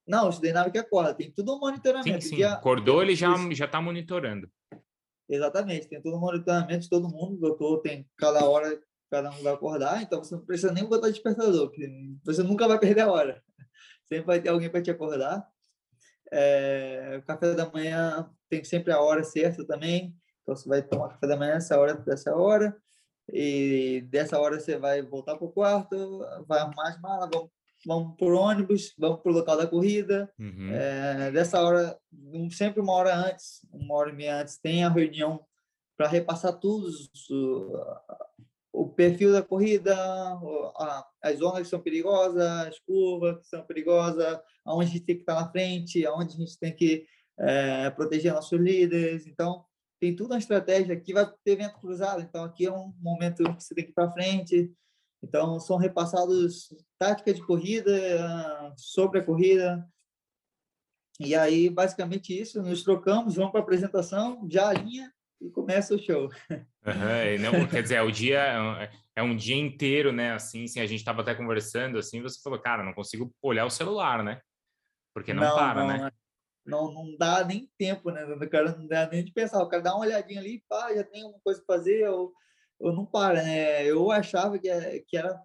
Não, 0.07 0.29
estudei 0.29 0.53
na 0.53 0.63
hora 0.63 0.71
que 0.71 0.79
acorda, 0.79 1.15
tem 1.15 1.31
tudo 1.31 1.55
um 1.55 1.61
monitoramento. 1.61 2.23
Sim, 2.23 2.31
sim. 2.31 2.37
Dia, 2.37 2.53
Acordou, 2.53 3.03
ele 3.03 3.15
já 3.15 3.35
está 3.65 3.81
monitorando. 3.81 4.51
Exatamente, 5.29 5.89
tem 5.89 6.03
todo 6.03 6.17
um 6.17 6.21
monitoramento 6.21 6.81
de 6.81 6.89
todo 6.89 7.09
mundo, 7.09 7.37
o 7.37 7.41
doutor 7.41 7.81
tem 7.81 8.09
cada 8.17 8.45
hora, 8.45 8.81
cada 9.11 9.31
um 9.31 9.43
vai 9.43 9.53
acordar, 9.53 10.03
então 10.03 10.23
você 10.23 10.35
não 10.35 10.45
precisa 10.45 10.73
nem 10.73 10.85
botar 10.85 11.09
despertador, 11.09 11.69
porque 11.69 11.89
você 12.25 12.43
nunca 12.43 12.69
vai 12.69 12.79
perder 12.79 13.03
a 13.03 13.11
hora. 13.11 13.43
Sempre 14.07 14.27
vai 14.27 14.41
ter 14.41 14.51
alguém 14.51 14.71
para 14.71 14.83
te 14.83 14.91
acordar. 14.91 15.45
É, 16.33 17.19
o 17.21 17.27
café 17.27 17.55
da 17.55 17.69
manhã 17.71 18.31
tem 18.49 18.63
sempre 18.63 18.93
a 18.93 19.01
hora 19.01 19.25
certa 19.25 19.65
também. 19.65 20.15
Então, 20.47 20.55
você 20.55 20.69
vai 20.69 20.81
tomar 20.81 21.09
café 21.09 21.27
da 21.27 21.37
manhã 21.37 21.55
essa 21.55 21.77
hora, 21.77 21.95
dessa 21.95 22.33
hora, 22.37 22.77
e 23.33 24.07
dessa 24.09 24.39
hora 24.39 24.61
você 24.61 24.79
vai 24.79 25.03
voltar 25.03 25.37
para 25.37 25.45
o 25.45 25.51
quarto, 25.51 26.25
vai 26.47 26.61
arrumar 26.61 26.89
as 26.89 27.01
malas, 27.01 27.29
vamos, 27.33 27.51
vamos 27.85 28.17
por 28.17 28.33
ônibus, 28.33 28.95
vamos 28.97 29.21
para 29.21 29.33
o 29.33 29.35
local 29.35 29.57
da 29.57 29.67
corrida. 29.67 30.33
Uhum. 30.39 30.71
É, 30.71 31.33
dessa 31.33 31.61
hora, 31.61 31.99
sempre 32.53 32.81
uma 32.81 32.93
hora 32.93 33.17
antes, 33.17 33.67
uma 33.73 33.97
hora 33.97 34.11
e 34.11 34.13
meia 34.13 34.41
antes, 34.41 34.57
tem 34.57 34.85
a 34.85 34.89
reunião 34.89 35.45
para 35.97 36.07
repassar 36.07 36.53
tudo, 36.61 36.89
o 38.73 38.89
perfil 38.89 39.33
da 39.33 39.43
corrida, 39.43 39.97
as 41.21 41.39
zonas 41.39 41.63
que 41.63 41.69
são 41.69 41.81
perigosas, 41.81 42.41
as 42.69 42.79
curvas 42.79 43.39
que 43.41 43.49
são 43.49 43.63
perigosas, 43.63 44.39
aonde 44.65 44.91
a 44.91 44.93
gente 44.93 45.05
tem 45.05 45.17
que 45.17 45.23
estar 45.23 45.35
na 45.35 45.51
frente, 45.51 46.07
aonde 46.07 46.35
a 46.35 46.39
gente 46.39 46.57
tem 46.57 46.73
que 46.73 47.05
é, 47.37 47.91
proteger 47.91 48.33
nossos 48.33 48.61
líderes. 48.61 49.27
Então, 49.27 49.65
tem 50.01 50.15
tudo 50.15 50.33
uma 50.33 50.39
estratégia. 50.39 50.95
Aqui 50.95 51.13
vai 51.13 51.31
ter 51.45 51.57
vento 51.57 51.79
cruzado, 51.79 52.21
então 52.23 52.45
aqui 52.45 52.67
é 52.67 52.73
um 52.73 52.93
momento 52.99 53.43
que 53.45 53.63
você 53.63 53.75
tem 53.75 53.85
que 53.85 53.91
ir 53.91 53.95
para 53.95 54.13
frente. 54.13 54.73
Então, 55.23 55.59
são 55.59 55.77
repassados 55.77 56.69
tática 56.99 57.33
de 57.33 57.43
corrida, 57.43 57.93
sobre 58.77 59.19
a 59.19 59.25
corrida. 59.25 59.89
E 61.19 61.35
aí, 61.35 61.71
basicamente 61.71 62.39
isso, 62.39 62.63
nos 62.63 62.83
trocamos, 62.83 63.37
vamos 63.37 63.51
para 63.51 63.61
a 63.61 63.63
apresentação, 63.63 64.47
já 64.51 64.69
alinha 64.69 65.11
e 65.41 65.51
começa 65.51 65.95
o 65.95 65.99
show. 65.99 66.31
Uhum, 66.51 67.41
não, 67.41 67.67
quer 67.69 67.83
dizer, 67.83 67.97
é 67.97 68.03
o 68.03 68.11
dia 68.11 68.39
é, 68.83 68.91
é 69.17 69.23
um 69.23 69.35
dia 69.35 69.57
inteiro, 69.57 70.13
né? 70.13 70.33
Assim, 70.33 70.65
assim 70.65 70.81
a 70.81 70.87
gente 70.87 70.99
estava 70.99 71.23
até 71.23 71.35
conversando, 71.35 71.99
assim, 71.99 72.21
você 72.21 72.41
falou, 72.43 72.59
cara, 72.59 72.85
não 72.85 72.93
consigo 72.93 73.35
olhar 73.43 73.65
o 73.65 73.71
celular, 73.71 74.23
né? 74.23 74.41
Porque 75.15 75.33
não, 75.33 75.43
não 75.43 75.55
para, 75.55 75.81
não, 75.81 75.87
né? 75.87 76.11
Não, 76.67 76.93
não 76.93 77.17
dá 77.17 77.45
nem 77.45 77.71
tempo, 77.79 78.11
né? 78.11 78.25
O 78.25 78.51
cara 78.51 78.77
não 78.77 78.87
dá 78.87 79.09
nem 79.09 79.25
de 79.25 79.33
pensar. 79.33 79.63
O 79.63 79.69
cara 79.69 79.83
dá 79.83 79.95
uma 79.95 80.05
olhadinha 80.05 80.41
ali, 80.41 80.63
pá, 80.69 80.95
já 80.95 81.05
tem 81.05 81.25
uma 81.25 81.39
coisa 81.41 81.63
para 81.65 81.77
fazer, 81.77 82.09
ou, 82.09 82.33
ou 82.79 82.93
não 82.93 83.07
para, 83.07 83.43
né? 83.43 83.85
Eu 83.85 84.11
achava 84.11 84.59
que, 84.59 84.69
é, 84.69 84.99
que 85.01 85.17
era 85.17 85.41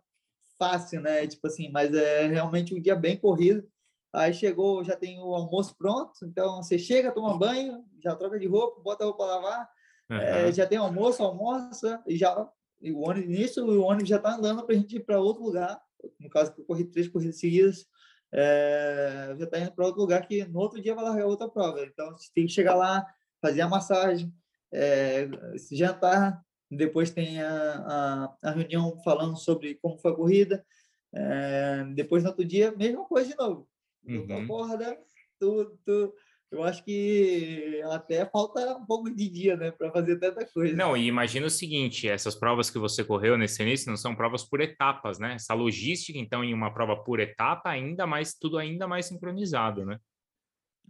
fácil, 0.57 1.01
né? 1.01 1.25
Tipo 1.27 1.47
assim, 1.47 1.69
mas 1.71 1.93
é 1.93 2.27
realmente 2.27 2.73
um 2.73 2.81
dia 2.81 2.95
bem 2.95 3.17
corrido. 3.17 3.67
Aí 4.13 4.33
chegou, 4.33 4.83
já 4.83 4.95
tem 4.95 5.19
o 5.19 5.33
almoço 5.33 5.73
pronto, 5.77 6.13
então 6.23 6.61
você 6.61 6.77
chega, 6.77 7.13
toma 7.13 7.37
banho, 7.37 7.85
já 8.03 8.13
troca 8.13 8.37
de 8.37 8.45
roupa, 8.45 8.81
bota 8.81 9.05
a 9.05 9.07
roupa 9.07 9.23
para 9.23 9.35
lavar, 9.35 9.69
uhum. 10.09 10.17
é, 10.17 10.51
já 10.51 10.67
tem 10.67 10.77
almoço, 10.77 11.23
almoça, 11.23 12.03
e 12.05 12.17
já 12.17 12.45
e 12.81 12.91
o 12.91 12.99
ônibus, 12.99 13.29
nisso 13.29 13.63
o 13.63 13.81
ônibus 13.83 14.09
já 14.09 14.17
está 14.17 14.35
andando 14.35 14.65
para 14.65 14.75
a 14.75 14.77
gente 14.77 14.97
ir 14.97 15.01
para 15.01 15.21
outro 15.21 15.43
lugar. 15.43 15.79
No 16.19 16.29
caso, 16.29 16.53
eu 16.57 16.65
corri 16.65 16.83
três 16.83 17.07
corridas 17.07 17.39
seguidas, 17.39 17.85
é, 18.33 19.35
já 19.37 19.45
está 19.45 19.59
indo 19.59 19.71
para 19.71 19.85
outro 19.85 20.01
lugar 20.01 20.25
que 20.27 20.45
no 20.45 20.59
outro 20.59 20.81
dia 20.81 20.95
vai 20.95 21.03
largar 21.03 21.25
outra 21.25 21.49
prova. 21.49 21.83
Então, 21.83 22.11
você 22.11 22.29
tem 22.33 22.45
que 22.45 22.53
chegar 22.53 22.75
lá, 22.75 23.05
fazer 23.41 23.61
a 23.61 23.69
massagem, 23.69 24.33
é, 24.71 25.27
se 25.57 25.75
jantar, 25.75 26.41
depois 26.69 27.11
tem 27.11 27.41
a, 27.41 28.31
a, 28.41 28.49
a, 28.49 28.51
reunião 28.51 28.97
falando 29.03 29.35
sobre 29.35 29.75
como 29.75 29.97
foi 29.97 30.11
a 30.11 30.15
corrida, 30.15 30.65
é, 31.13 31.83
depois 31.93 32.23
no 32.23 32.29
outro 32.29 32.45
dia, 32.45 32.71
mesma 32.71 33.05
coisa 33.05 33.29
de 33.29 33.37
novo. 33.37 33.67
Uhum. 34.05 34.43
Acorda, 34.43 34.97
tu, 35.37 35.77
tu, 35.85 36.13
eu 36.51 36.63
acho 36.63 36.83
que 36.83 37.81
até 37.91 38.25
falta 38.25 38.77
um 38.77 38.85
pouco 38.85 39.09
de 39.09 39.29
dia, 39.29 39.55
né, 39.55 39.71
para 39.71 39.89
fazer 39.89 40.17
tanta 40.19 40.45
coisa. 40.45 40.75
Não, 40.75 40.97
e 40.97 41.07
imagina 41.07 41.47
o 41.47 41.49
seguinte: 41.49 42.09
essas 42.09 42.35
provas 42.35 42.69
que 42.69 42.77
você 42.77 43.03
correu 43.05 43.37
nesse 43.37 43.63
início 43.63 43.89
não 43.89 43.95
são 43.95 44.13
provas 44.13 44.43
por 44.43 44.59
etapas, 44.59 45.17
né? 45.17 45.35
Essa 45.35 45.53
logística, 45.53 46.19
então, 46.19 46.43
em 46.43 46.53
uma 46.53 46.73
prova 46.73 46.97
por 46.97 47.21
etapa, 47.21 47.69
ainda 47.69 48.05
mais, 48.05 48.33
tudo 48.33 48.57
ainda 48.57 48.85
mais 48.85 49.05
sincronizado, 49.05 49.85
né? 49.85 49.97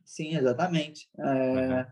Sim, 0.04 0.36
exatamente. 0.36 1.08
É, 1.18 1.24
uhum. 1.24 1.86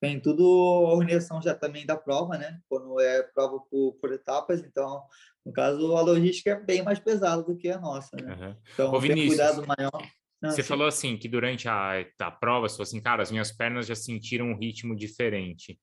Tem 0.00 0.20
tudo 0.20 0.44
a 0.44 0.94
organização 0.94 1.42
já 1.42 1.54
também 1.54 1.84
da 1.84 1.96
prova, 1.96 2.38
né? 2.38 2.60
Quando 2.68 3.00
é 3.00 3.24
prova 3.24 3.58
por, 3.58 3.94
por 4.00 4.12
etapas, 4.12 4.60
então, 4.60 5.02
no 5.44 5.52
caso, 5.52 5.96
a 5.96 6.00
logística 6.00 6.52
é 6.52 6.60
bem 6.60 6.82
mais 6.82 7.00
pesada 7.00 7.42
do 7.42 7.56
que 7.56 7.68
a 7.68 7.78
nossa, 7.78 8.16
né? 8.16 8.34
Uhum. 8.34 8.56
Então, 8.72 8.92
Ô, 8.92 9.00
tem 9.00 9.26
cuidado 9.26 9.66
maior. 9.66 10.00
Não, 10.40 10.50
você 10.50 10.62
sim. 10.62 10.68
falou 10.68 10.86
assim 10.86 11.16
que 11.16 11.28
durante 11.28 11.68
a, 11.68 12.04
a 12.18 12.30
prova, 12.30 12.68
você 12.68 12.76
falou 12.76 12.88
assim, 12.88 13.00
cara, 13.00 13.22
as 13.22 13.30
minhas 13.30 13.52
pernas 13.52 13.86
já 13.86 13.94
sentiram 13.94 14.46
um 14.46 14.56
ritmo 14.56 14.96
diferente. 14.96 15.78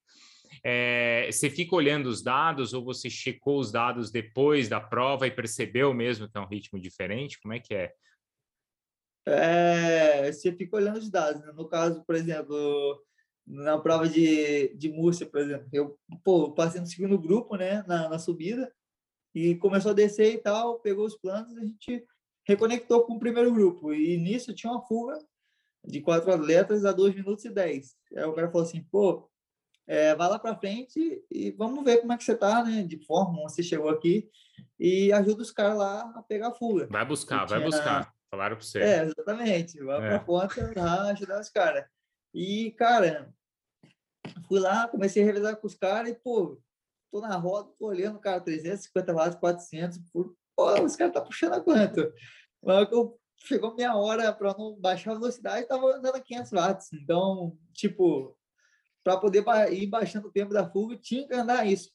É, 0.64 1.30
você 1.32 1.50
fica 1.50 1.76
olhando 1.76 2.08
os 2.08 2.24
dados 2.24 2.74
ou 2.74 2.84
você 2.84 3.10
checou 3.10 3.60
os 3.60 3.72
dados 3.72 4.12
depois 4.12 4.68
da 4.68 4.80
prova 4.80 5.28
e 5.28 5.32
percebeu 5.32 5.94
mesmo 5.94 6.28
que 6.28 6.38
é 6.38 6.42
um 6.42 6.48
ritmo 6.48 6.80
diferente? 6.80 7.40
Como 7.40 7.54
é 7.54 7.60
que 7.60 7.76
é? 7.76 7.94
é 9.26 10.32
você 10.32 10.52
fica 10.52 10.76
olhando 10.76 10.98
os 10.98 11.10
dados. 11.10 11.42
Né? 11.42 11.52
No 11.54 11.68
caso, 11.68 12.04
por 12.04 12.16
exemplo, 12.16 13.06
na 13.46 13.78
prova 13.78 14.10
de, 14.10 14.76
de 14.76 14.90
Múrcia, 14.90 15.26
por 15.26 15.40
exemplo, 15.40 15.68
eu 15.72 15.98
pô, 16.24 16.52
passei 16.52 16.82
no 16.82 16.88
segundo 16.88 17.20
grupo, 17.20 17.56
né, 17.56 17.84
na, 17.88 18.10
na 18.10 18.20
subida, 18.20 18.72
e 19.34 19.56
começou 19.56 19.92
a 19.92 19.96
descer 19.96 20.34
e 20.34 20.38
tal, 20.40 20.80
pegou 20.80 21.06
os 21.06 21.16
planos, 21.16 21.56
a 21.56 21.64
gente 21.64 22.04
reconectou 22.48 23.04
com 23.04 23.14
o 23.14 23.20
primeiro 23.20 23.54
grupo. 23.54 23.94
E 23.94 24.18
nisso 24.18 24.56
tinha 24.56 24.72
uma 24.72 24.82
fuga 24.82 25.20
de 25.84 26.02
quatro 26.02 26.32
atletas 26.32 26.86
a 26.86 26.92
2 26.92 27.14
minutos 27.16 27.44
e 27.46 27.50
10. 27.50 27.96
Aí 28.16 28.24
o 28.24 28.34
cara 28.34 28.50
falou 28.50 28.66
assim, 28.66 28.82
pô, 28.84 29.30
é, 29.86 30.16
vai 30.16 30.30
lá 30.30 30.40
para 30.40 30.58
frente 30.58 31.24
e 31.30 31.52
vamos 31.52 31.84
ver 31.84 31.98
como 31.98 32.14
é 32.14 32.18
que 32.18 32.24
você 32.24 32.36
tá, 32.36 32.64
né? 32.64 32.84
De 32.84 32.98
forma, 33.06 33.44
você 33.44 33.62
chegou 33.62 33.90
aqui 33.90 34.30
e 34.80 35.12
ajuda 35.12 35.42
os 35.42 35.52
caras 35.52 35.78
lá 35.78 36.02
a 36.16 36.24
pegar 36.24 36.50
a 36.50 36.54
fuga. 36.54 36.88
Vai 36.90 37.06
buscar, 37.06 37.46
vai 37.46 37.62
buscar. 37.64 38.14
Falaram 38.30 38.56
para 38.56 38.66
você. 38.66 38.80
É, 38.80 39.04
exatamente. 39.04 39.80
Vai 39.84 40.16
é. 40.16 40.20
para 40.20 40.82
a 40.82 40.84
lá 40.84 41.12
ajudar 41.12 41.40
os 41.40 41.50
caras. 41.50 41.86
E, 42.34 42.72
cara, 42.72 43.34
fui 44.48 44.60
lá, 44.60 44.88
comecei 44.88 45.24
a 45.24 45.26
revisar 45.26 45.56
com 45.56 45.68
os 45.68 45.76
caras 45.76 46.12
e, 46.12 46.16
pô, 46.16 46.62
tô 47.12 47.22
na 47.22 47.36
roda, 47.36 47.72
tô 47.78 47.88
olhando, 47.88 48.20
cara, 48.20 48.42
350 48.42 49.14
watts, 49.14 49.40
400, 49.40 50.00
pô, 50.58 50.84
os 50.84 50.96
caras 50.96 51.14
tá 51.14 51.22
puxando 51.22 51.54
a 51.54 51.62
quanto? 51.62 52.12
Eu, 52.92 53.20
chegou 53.38 53.76
minha 53.76 53.96
hora 53.96 54.34
para 54.34 54.56
não 54.58 54.76
baixar 54.76 55.12
a 55.12 55.14
velocidade, 55.14 55.62
estava 55.62 55.86
andando 55.96 56.16
a 56.16 56.20
500 56.20 56.52
watts. 56.52 56.94
Então, 56.94 57.56
tipo, 57.72 58.36
para 59.04 59.18
poder 59.18 59.46
ir 59.72 59.86
baixando 59.88 60.28
o 60.28 60.32
tempo 60.32 60.54
da 60.54 60.68
fuga, 60.68 60.98
tinha 60.98 61.28
que 61.28 61.34
andar 61.36 61.66
isso. 61.68 61.92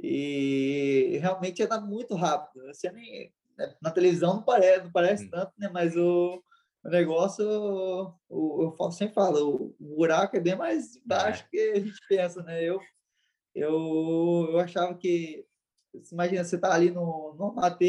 E 0.00 1.18
realmente 1.20 1.58
ia 1.58 1.66
dar 1.66 1.80
muito 1.80 2.14
rápido. 2.14 2.64
Você 2.66 2.90
nem, 2.92 3.32
né, 3.58 3.74
na 3.82 3.90
televisão 3.90 4.36
não 4.36 4.42
parece, 4.42 4.84
não 4.84 4.92
parece 4.92 5.28
tanto, 5.28 5.52
né? 5.58 5.68
Mas 5.72 5.96
o, 5.96 6.42
o 6.84 6.88
negócio, 6.88 7.44
o, 8.28 8.76
eu 8.80 8.90
sempre 8.92 9.14
falo, 9.14 9.74
o 9.78 9.96
buraco 9.96 10.36
é 10.36 10.40
bem 10.40 10.54
mais 10.54 11.00
baixo 11.04 11.44
é. 11.44 11.48
que 11.50 11.70
a 11.72 11.80
gente 11.80 12.00
pensa, 12.08 12.42
né? 12.42 12.62
Eu, 12.62 12.80
eu, 13.54 14.48
eu 14.52 14.58
achava 14.60 14.94
que, 14.94 15.44
imagina, 16.12 16.44
você 16.44 16.58
tá 16.58 16.72
ali 16.72 16.90
no, 16.90 17.34
no 17.34 17.60
AT, 17.60 17.80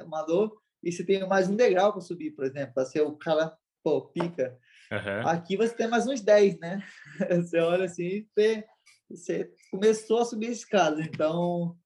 amador, 0.00 0.56
e 0.82 0.90
você 0.90 1.04
tem 1.04 1.26
mais 1.26 1.48
um 1.48 1.56
degrau 1.56 1.92
para 1.92 2.00
subir, 2.00 2.30
por 2.32 2.44
exemplo, 2.44 2.74
para 2.74 2.84
ser 2.84 3.02
o 3.02 3.16
cara, 3.16 3.56
pô, 3.82 4.08
pica. 4.08 4.58
Uhum. 4.90 5.28
Aqui 5.28 5.56
você 5.56 5.74
tem 5.74 5.88
mais 5.88 6.06
uns 6.06 6.20
10, 6.20 6.58
né? 6.58 6.82
Você 7.44 7.58
olha 7.60 7.84
assim, 7.84 8.26
você, 8.34 8.64
você 9.08 9.52
começou 9.70 10.18
a 10.18 10.24
subir 10.24 10.50
escada, 10.50 11.00
então. 11.00 11.76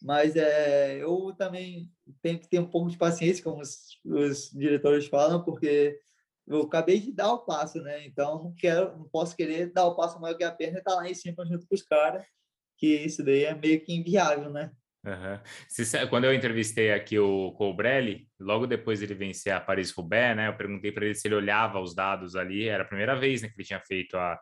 Mas 0.00 0.36
é, 0.36 1.02
eu 1.02 1.34
também 1.36 1.90
tenho 2.20 2.38
que 2.38 2.48
ter 2.48 2.60
um 2.60 2.68
pouco 2.68 2.90
de 2.90 2.96
paciência, 2.96 3.42
como 3.42 3.60
os, 3.60 4.00
os 4.04 4.50
diretores 4.50 5.06
falam, 5.06 5.44
porque 5.44 5.98
eu 6.46 6.62
acabei 6.62 7.00
de 7.00 7.12
dar 7.12 7.32
o 7.32 7.44
passo, 7.44 7.80
né? 7.82 8.04
Então 8.06 8.42
não 8.42 8.54
quero, 8.54 8.96
não 8.96 9.08
posso 9.08 9.36
querer 9.36 9.72
dar 9.72 9.86
o 9.86 9.94
passo 9.94 10.20
maior 10.20 10.36
que 10.36 10.44
a 10.44 10.52
perna 10.52 10.78
e 10.78 10.80
estar 10.80 10.92
tá 10.92 10.96
lá 10.96 11.08
em 11.08 11.14
cima 11.14 11.46
junto 11.46 11.66
com 11.66 11.74
os 11.74 11.82
caras, 11.82 12.24
que 12.76 12.86
isso 12.86 13.24
daí 13.24 13.44
é 13.44 13.54
meio 13.54 13.80
que 13.84 13.92
inviável, 13.92 14.50
né? 14.50 14.72
Uhum. 15.04 16.08
Quando 16.08 16.24
eu 16.24 16.34
entrevistei 16.34 16.92
aqui 16.92 17.18
o 17.18 17.52
Colbrelli, 17.52 18.28
logo 18.38 18.66
depois 18.66 19.02
ele 19.02 19.14
vencer 19.14 19.52
a 19.52 19.60
Paris-Roubaix, 19.60 20.36
né? 20.36 20.48
Eu 20.48 20.56
perguntei 20.56 20.92
para 20.92 21.04
ele 21.04 21.14
se 21.14 21.26
ele 21.26 21.34
olhava 21.34 21.80
os 21.80 21.94
dados 21.94 22.36
ali. 22.36 22.68
Era 22.68 22.84
a 22.84 22.86
primeira 22.86 23.16
vez 23.16 23.42
né, 23.42 23.48
que 23.48 23.54
ele 23.56 23.66
tinha 23.66 23.80
feito 23.80 24.16
a 24.16 24.38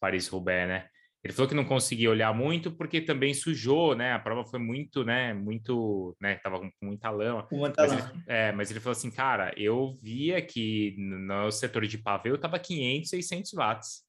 Paris-Roubaix, 0.00 0.68
né? 0.68 0.86
Ele 1.24 1.32
falou 1.32 1.48
que 1.48 1.54
não 1.54 1.64
conseguia 1.64 2.10
olhar 2.10 2.34
muito 2.34 2.72
porque 2.72 3.00
também 3.00 3.32
sujou, 3.32 3.94
né? 3.94 4.12
A 4.12 4.18
prova 4.18 4.44
foi 4.44 4.58
muito, 4.58 5.04
né? 5.04 5.32
Muito, 5.32 6.14
né? 6.20 6.34
Tava 6.36 6.58
com 6.58 6.70
muita 6.82 7.08
lama. 7.10 7.46
Muita 7.50 7.82
mas, 7.82 7.92
lama. 7.92 8.12
Ele, 8.12 8.22
é, 8.26 8.52
mas 8.52 8.70
ele 8.70 8.80
falou 8.80 8.92
assim, 8.92 9.10
cara, 9.10 9.54
eu 9.56 9.96
via 10.02 10.42
que 10.42 10.94
no 10.98 11.50
setor 11.50 11.86
de 11.86 11.96
pavê 11.96 12.30
eu 12.30 12.38
tava 12.38 12.58
500, 12.58 13.08
600 13.08 13.52
watts. 13.52 14.02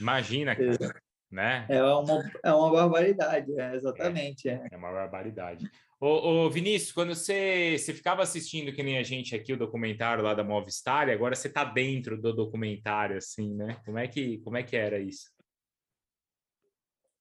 Imagina, 0.00 0.56
cara 0.56 1.03
né? 1.34 1.66
É 1.68 1.82
uma, 1.82 2.30
é 2.42 2.52
uma 2.52 2.70
barbaridade, 2.70 3.52
é, 3.60 3.74
exatamente. 3.74 4.48
É, 4.48 4.66
é 4.70 4.76
uma 4.76 4.92
barbaridade. 4.92 5.68
Ô, 6.00 6.06
ô, 6.46 6.50
Vinícius, 6.50 6.92
quando 6.92 7.14
você, 7.14 7.76
você 7.78 7.92
ficava 7.92 8.22
assistindo, 8.22 8.72
que 8.72 8.82
nem 8.82 8.98
a 8.98 9.02
gente 9.02 9.34
aqui, 9.34 9.52
o 9.52 9.58
documentário 9.58 10.22
lá 10.22 10.34
da 10.34 10.44
Movistar, 10.44 11.08
agora 11.08 11.34
você 11.34 11.48
está 11.48 11.64
dentro 11.64 12.20
do 12.20 12.32
documentário, 12.32 13.16
assim, 13.16 13.54
né? 13.54 13.76
Como 13.84 13.98
é 13.98 14.06
que, 14.06 14.38
como 14.38 14.56
é 14.56 14.62
que 14.62 14.76
era 14.76 14.98
isso? 14.98 15.30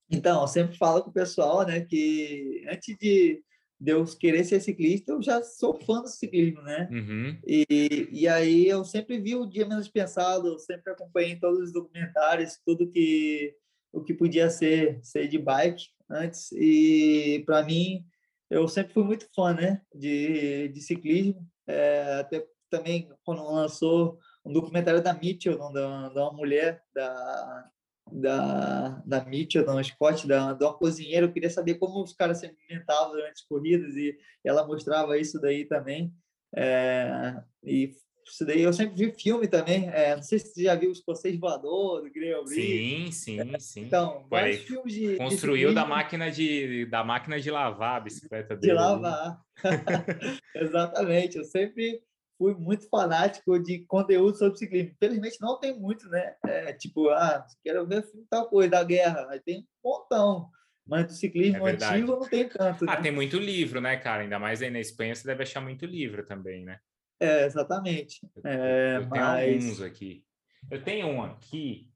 Então, 0.10 0.42
eu 0.42 0.48
sempre 0.48 0.78
falo 0.78 1.02
com 1.02 1.10
o 1.10 1.14
pessoal, 1.14 1.66
né, 1.66 1.82
que 1.82 2.64
antes 2.70 2.96
de 2.98 3.42
Deus 3.80 4.14
querer 4.16 4.44
ser 4.44 4.62
ciclista, 4.62 5.12
eu 5.12 5.22
já 5.22 5.42
sou 5.42 5.74
fã 5.74 6.02
do 6.02 6.08
ciclismo, 6.08 6.62
né? 6.62 6.88
Uhum. 6.92 7.38
E, 7.46 8.08
e 8.12 8.28
aí 8.28 8.68
eu 8.68 8.86
sempre 8.86 9.20
vi 9.20 9.36
o 9.36 9.46
Dia 9.46 9.68
Menos 9.68 9.90
Pensado, 9.90 10.48
eu 10.48 10.60
sempre 10.60 10.94
acompanhei 10.94 11.38
todos 11.38 11.60
os 11.60 11.74
documentários, 11.74 12.60
tudo 12.66 12.90
que 12.90 13.56
o 13.94 14.04
que 14.04 14.14
podia 14.14 14.50
ser 14.50 15.00
ser 15.04 15.28
de 15.28 15.38
bike 15.38 15.86
antes. 16.10 16.52
E 16.52 17.44
para 17.46 17.64
mim 17.64 18.06
eu 18.50 18.68
sempre 18.68 18.94
fui 18.94 19.04
muito 19.04 19.28
fã 19.34 19.54
né 19.54 19.82
de, 19.96 20.68
de 20.70 20.82
ciclismo. 20.82 21.48
É, 21.68 22.20
até 22.20 22.46
também 22.70 23.10
quando 23.24 23.44
lançou 23.44 24.20
um 24.44 24.52
documentário 24.52 25.02
da 25.02 25.14
Mitchell 25.14 25.58
da, 25.72 26.10
da 26.10 26.24
uma 26.24 26.34
mulher 26.34 26.84
da 26.94 27.70
da, 28.12 29.02
da 29.06 29.26
Mitchell, 29.26 29.66
da 29.66 29.82
Scott, 29.82 30.28
da, 30.28 30.54
da 30.54 30.68
uma 30.68 30.78
cozinheira, 30.78 31.26
eu 31.26 31.32
queria 31.32 31.50
saber 31.50 31.76
como 31.76 32.04
os 32.04 32.14
caras 32.14 32.40
se 32.40 32.46
alimentavam 32.46 33.12
durante 33.12 33.34
as 33.34 33.42
corridas 33.42 33.96
e 33.96 34.18
ela 34.44 34.68
mostrava 34.68 35.18
isso 35.18 35.40
daí 35.40 35.66
também. 35.66 36.14
É, 36.56 37.42
e 37.64 37.96
isso 38.26 38.46
daí 38.46 38.62
eu 38.62 38.74
sempre 38.74 38.96
vi 38.96 39.14
filme 39.14 39.48
também. 39.48 39.90
É, 39.90 40.16
não 40.16 40.24
sei 40.24 40.40
se 40.40 40.54
você 40.54 40.64
já 40.64 40.76
viu 40.76 40.90
o 40.90 40.94
Escocês 40.94 41.38
Voador, 41.38 42.02
do 42.02 42.48
Sim, 42.48 43.12
sim, 43.12 43.60
sim. 43.60 43.82
Então, 43.82 44.26
vários 44.30 44.62
filmes 44.62 44.94
de. 44.94 45.16
Construiu 45.18 45.70
de 45.70 45.76
da 45.76 45.86
máquina 45.86 46.32
de, 46.32 46.86
da 46.86 47.04
máquina 47.04 47.40
de 47.40 47.52
lavar 47.52 47.98
a 47.98 48.00
bicicleta 48.00 48.56
dele. 48.56 48.74
De 48.74 48.80
lavar. 48.80 49.40
Exatamente. 50.56 51.38
Eu 51.38 51.44
sempre 51.44 52.02
fui 52.38 52.54
muito 52.54 52.88
fanático 52.90 53.58
de 53.60 53.86
conteúdo 53.86 54.38
sobre 54.38 54.58
ciclismo. 54.58 54.92
Infelizmente 54.92 55.38
não 55.42 55.60
tem 55.60 55.78
muito, 55.80 56.08
né? 56.10 56.36
É, 56.46 56.74
tipo, 56.74 57.10
ah, 57.10 57.46
quero 57.64 57.88
ver 57.88 58.04
filme 58.04 58.26
tal 58.30 58.50
coisa 58.50 58.70
da 58.70 58.84
guerra. 58.84 59.28
Aí 59.30 59.40
tem 59.40 59.60
um 59.60 59.90
montão. 59.90 60.50
Mas 60.86 61.08
do 61.08 61.14
ciclismo 61.14 61.68
é 61.68 61.72
antigo 61.72 62.12
não 62.12 62.28
tem 62.28 62.50
tanto. 62.50 62.86
Ah, 62.90 62.96
né? 62.96 63.02
tem 63.02 63.12
muito 63.12 63.38
livro, 63.38 63.80
né, 63.80 63.96
cara? 63.96 64.24
Ainda 64.24 64.38
mais 64.38 64.62
aí 64.62 64.70
na 64.70 64.80
Espanha 64.80 65.16
você 65.16 65.26
deve 65.26 65.44
achar 65.44 65.62
muito 65.62 65.86
livro 65.86 66.26
também, 66.26 66.66
né? 66.66 66.80
É, 67.20 67.46
exatamente. 67.46 68.20
É, 68.44 68.98
eu 68.98 69.10
tenho 69.10 69.10
mas... 69.10 69.64
alguns 69.64 69.82
aqui. 69.82 70.26
Eu 70.70 70.84
tenho 70.84 71.08
um 71.08 71.24
aqui. 71.24 71.90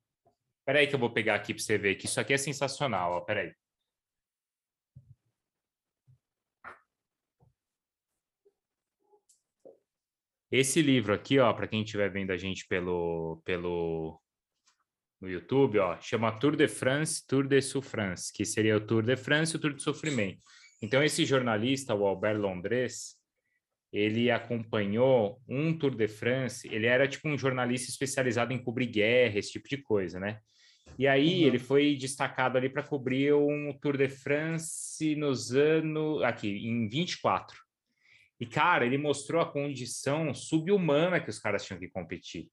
Peraí 0.66 0.88
que 0.88 0.96
eu 0.96 1.00
vou 1.00 1.10
pegar 1.10 1.36
aqui 1.36 1.54
para 1.54 1.64
você 1.64 1.78
ver 1.78 1.96
que 1.96 2.06
isso 2.06 2.20
aqui 2.20 2.34
é 2.34 2.38
sensacional. 2.38 3.14
Ó. 3.14 3.22
Peraí. 3.22 3.54
Esse 10.50 10.82
livro 10.82 11.13
aqui, 11.13 11.39
ó, 11.39 11.52
para 11.54 11.68
quem 11.68 11.84
estiver 11.84 12.10
vendo 12.10 12.32
a 12.32 12.38
gente 12.38 12.65
pelo, 12.68 13.41
pelo 13.44 14.22
no 15.20 15.30
YouTube, 15.30 15.80
ó, 15.80 16.00
chama 16.00 16.39
Tour 16.39 16.56
de 16.56 16.68
France, 16.68 17.26
Tour 17.28 17.48
de 17.48 17.62
Souffrance, 17.62 18.32
que 18.32 18.46
seria 18.46 18.78
o 18.78 18.86
Tour 18.86 19.04
de 19.04 19.18
France 19.18 19.54
e 19.54 19.58
o 19.58 19.60
Tour 19.60 19.74
de 19.74 19.84
Sofrimento. 19.84 20.41
Então, 20.82 21.04
esse 21.04 21.26
jornalista, 21.26 21.94
o 21.94 22.06
Albert 22.06 22.39
Londres, 22.39 23.16
ele 23.91 24.30
acompanhou 24.30 25.41
um 25.47 25.78
Tour 25.78 25.95
de 25.95 26.08
France, 26.08 26.67
ele 26.71 26.86
era 26.86 27.08
tipo 27.08 27.28
um 27.28 27.38
jornalista 27.38 27.89
especializado 27.89 28.54
em 28.54 28.58
cobrir 28.58 28.88
guerra, 28.88 29.39
esse 29.39 29.52
tipo 29.52 29.67
de 29.67 29.78
coisa, 29.78 30.19
né? 30.19 30.39
E 30.97 31.08
aí 31.08 31.41
uhum. 31.41 31.47
ele 31.47 31.60
foi 31.60 31.95
destacado 31.95 32.58
ali 32.58 32.69
para 32.69 32.84
cobrir 32.84 33.34
um 33.34 33.71
Tour 33.82 33.97
de 33.97 34.10
France 34.10 35.15
nos 35.15 35.52
anos 35.54 36.23
aqui 36.23 36.50
em 36.67 36.88
24. 36.88 37.58
E 38.39 38.45
cara, 38.45 38.86
ele 38.86 38.97
mostrou 38.97 39.41
a 39.41 39.52
condição 39.52 40.34
subhumana 40.34 41.19
que 41.19 41.30
os 41.30 41.39
caras 41.39 41.65
tinham 41.65 41.80
que 41.80 41.89
competir. 41.89 42.50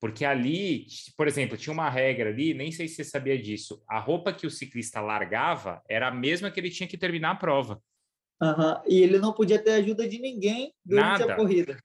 Porque 0.00 0.24
ali, 0.24 0.86
por 1.16 1.28
exemplo, 1.28 1.56
tinha 1.56 1.72
uma 1.72 1.88
regra 1.88 2.30
ali, 2.30 2.54
nem 2.54 2.72
sei 2.72 2.88
se 2.88 2.96
você 2.96 3.04
sabia 3.04 3.40
disso. 3.40 3.84
A 3.88 4.00
roupa 4.00 4.32
que 4.32 4.46
o 4.46 4.50
ciclista 4.50 5.00
largava 5.00 5.80
era 5.88 6.08
a 6.08 6.10
mesma 6.10 6.50
que 6.50 6.58
ele 6.58 6.70
tinha 6.70 6.88
que 6.88 6.98
terminar 6.98 7.30
a 7.30 7.36
prova. 7.36 7.80
Uhum. 8.42 8.82
E 8.88 9.00
ele 9.00 9.18
não 9.20 9.32
podia 9.32 9.62
ter 9.62 9.74
ajuda 9.74 10.08
de 10.08 10.18
ninguém 10.18 10.74
durante 10.84 11.20
Nada. 11.20 11.32
a 11.32 11.36
corrida. 11.36 11.76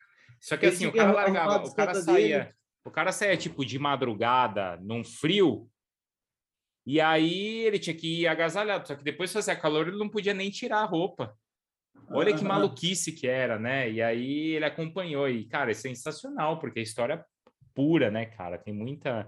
Só 0.42 0.58
que 0.58 0.66
ele 0.66 0.76
assim, 0.76 0.88
o 0.88 0.92
cara 0.92 1.12
largava, 1.12 1.64
o 1.64 1.76
cara 1.76 1.94
saía, 1.94 2.40
dele. 2.40 2.54
o 2.84 2.90
cara 2.90 3.12
saía 3.12 3.38
tipo 3.38 3.64
de 3.64 3.78
madrugada, 3.78 4.78
num 4.82 5.04
frio, 5.04 5.70
e 6.86 7.00
aí 7.00 7.60
ele 7.66 7.78
tinha 7.78 7.96
que 7.96 8.22
ir 8.22 8.28
agasalhado. 8.28 8.88
Só 8.88 8.96
que 8.96 9.04
depois 9.04 9.32
fazia 9.32 9.56
calor, 9.56 9.88
ele 9.88 9.98
não 9.98 10.10
podia 10.10 10.34
nem 10.34 10.50
tirar 10.50 10.80
a 10.80 10.86
roupa. 10.86 11.36
Olha 12.10 12.32
uhum. 12.32 12.38
que 12.38 12.46
maluquice 12.46 13.12
que 13.12 13.28
era, 13.28 13.60
né? 13.60 13.92
E 13.92 14.02
aí 14.02 14.56
ele 14.56 14.66
acompanhou 14.66 15.30
e, 15.30 15.46
cara, 15.46 15.72
é 15.72 15.74
sensacional, 15.76 16.60
porque 16.60 16.80
a 16.80 16.84
história 16.84 17.24
pura, 17.76 18.10
né, 18.10 18.26
cara? 18.26 18.58
Tem 18.58 18.74
muita, 18.74 19.28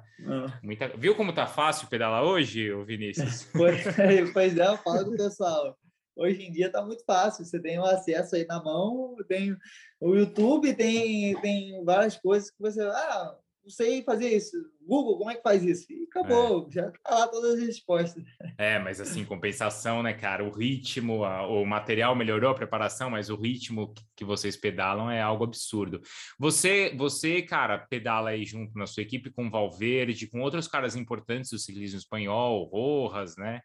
muita. 0.64 0.88
Viu 0.98 1.14
como 1.16 1.34
tá 1.34 1.46
fácil 1.46 1.88
pedalar 1.90 2.24
hoje, 2.24 2.74
Vinícius? 2.86 3.44
pois, 3.54 4.00
é, 4.00 4.26
pois 4.32 4.58
é, 4.58 4.66
eu 4.66 4.78
falo 4.78 5.06
com 5.06 5.12
o 5.12 5.18
pessoal 5.18 5.78
hoje 6.20 6.44
em 6.44 6.52
dia 6.52 6.68
está 6.68 6.84
muito 6.84 7.04
fácil. 7.06 7.46
Você 7.46 7.60
tem 7.60 7.80
o 7.80 7.86
acesso 7.86 8.36
aí 8.36 8.46
na 8.46 8.62
mão, 8.62 9.16
tem 9.28 9.56
o 10.00 10.14
YouTube, 10.14 10.74
tem, 10.76 11.40
tem 11.42 11.84
várias 11.84 12.18
coisas 12.18 12.52
que 12.52 12.60
você. 12.60 12.82
Ah, 12.82 13.36
não 13.64 13.70
sei 13.70 14.02
fazer 14.04 14.30
isso. 14.36 14.58
Google, 14.82 15.18
como 15.18 15.30
é 15.30 15.36
que 15.36 15.44
faz 15.44 15.64
isso? 15.64 15.86
E 15.92 16.04
acabou, 16.06 16.68
é. 16.68 16.72
já 16.72 16.92
tá 17.04 17.20
lá 17.20 17.28
todas 17.28 17.54
as 17.54 17.68
respostas. 17.68 18.24
É, 18.58 18.80
mas 18.80 19.00
assim, 19.00 19.24
compensação, 19.24 20.02
né, 20.02 20.14
cara? 20.14 20.44
O 20.44 20.50
ritmo, 20.50 21.24
a, 21.24 21.48
o 21.48 21.64
material 21.66 22.16
melhorou 22.16 22.50
a 22.50 22.56
preparação, 22.56 23.12
mas 23.12 23.30
o 23.30 23.36
ritmo 23.36 23.94
que 24.16 24.26
vocês 24.26 24.58
pedalam 24.58 25.12
é 25.12 25.22
algo 25.22 25.44
absurdo. 25.44 26.02
Você, 26.40 26.96
você, 26.98 27.44
cara, 27.44 27.78
pedala 27.78 28.32
aí 28.32 28.44
junto 28.44 28.76
na 28.78 28.88
sua 28.88 29.04
equipe 29.04 29.30
com 29.30 29.52
Valverde, 29.52 30.28
com 30.28 30.42
outros 30.42 30.68
caras 30.68 30.96
importantes 30.96 31.52
do 31.52 31.60
ciclismo 31.60 32.00
espanhol, 32.00 32.64
Rojas, 32.64 33.36
né? 33.38 33.62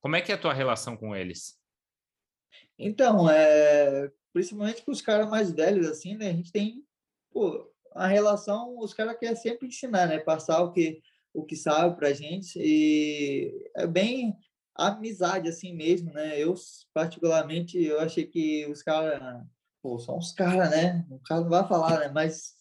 Como 0.00 0.16
é 0.16 0.20
que 0.22 0.32
é 0.32 0.34
a 0.34 0.38
tua 0.38 0.54
relação 0.54 0.96
com 0.96 1.14
eles? 1.14 1.61
Então, 2.78 3.30
é, 3.30 4.10
principalmente 4.32 4.84
com 4.84 4.92
os 4.92 5.02
caras 5.02 5.28
mais 5.28 5.52
velhos, 5.52 5.86
assim, 5.86 6.16
né? 6.16 6.30
A 6.30 6.32
gente 6.32 6.52
tem 6.52 6.84
pô, 7.32 7.70
a 7.94 8.06
relação, 8.06 8.78
os 8.78 8.94
caras 8.94 9.16
querem 9.18 9.36
sempre 9.36 9.68
ensinar, 9.68 10.06
né? 10.06 10.18
Passar 10.18 10.62
o 10.62 10.72
que, 10.72 11.00
o 11.32 11.44
que 11.44 11.56
sabe 11.56 11.96
pra 11.96 12.12
gente. 12.12 12.58
E 12.58 13.70
é 13.76 13.86
bem 13.86 14.36
amizade, 14.74 15.48
assim 15.48 15.74
mesmo, 15.74 16.12
né? 16.12 16.38
Eu, 16.38 16.54
particularmente, 16.94 17.82
eu 17.82 18.00
achei 18.00 18.26
que 18.26 18.66
os 18.66 18.82
caras, 18.82 19.20
pô, 19.82 19.98
são 19.98 20.18
uns 20.18 20.32
caras, 20.32 20.70
né? 20.70 21.06
O 21.10 21.18
cara 21.20 21.40
não 21.42 21.50
vai 21.50 21.66
falar, 21.66 22.00
né? 22.00 22.10
Mas, 22.12 22.54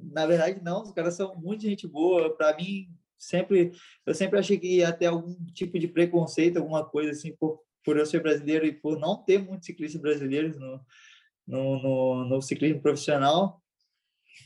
na 0.00 0.26
verdade, 0.26 0.60
não. 0.62 0.82
Os 0.82 0.92
caras 0.92 1.14
são 1.14 1.34
muito 1.36 1.62
gente 1.62 1.86
boa. 1.86 2.34
Para 2.36 2.56
mim, 2.56 2.88
sempre, 3.18 3.72
eu 4.06 4.14
sempre 4.14 4.38
achei 4.38 4.58
que 4.58 4.76
ia 4.78 4.92
ter 4.92 5.06
algum 5.06 5.34
tipo 5.52 5.78
de 5.78 5.88
preconceito, 5.88 6.58
alguma 6.58 6.84
coisa 6.88 7.10
assim, 7.10 7.34
por 7.36 7.60
por 7.84 7.96
eu 7.96 8.06
ser 8.06 8.22
brasileiro 8.22 8.66
e 8.66 8.72
por 8.72 8.98
não 8.98 9.16
ter 9.16 9.38
muitos 9.38 9.66
ciclistas 9.66 10.00
brasileiros 10.00 10.58
no, 10.58 10.84
no, 11.46 11.82
no, 11.82 12.24
no 12.26 12.42
ciclismo 12.42 12.80
profissional, 12.80 13.60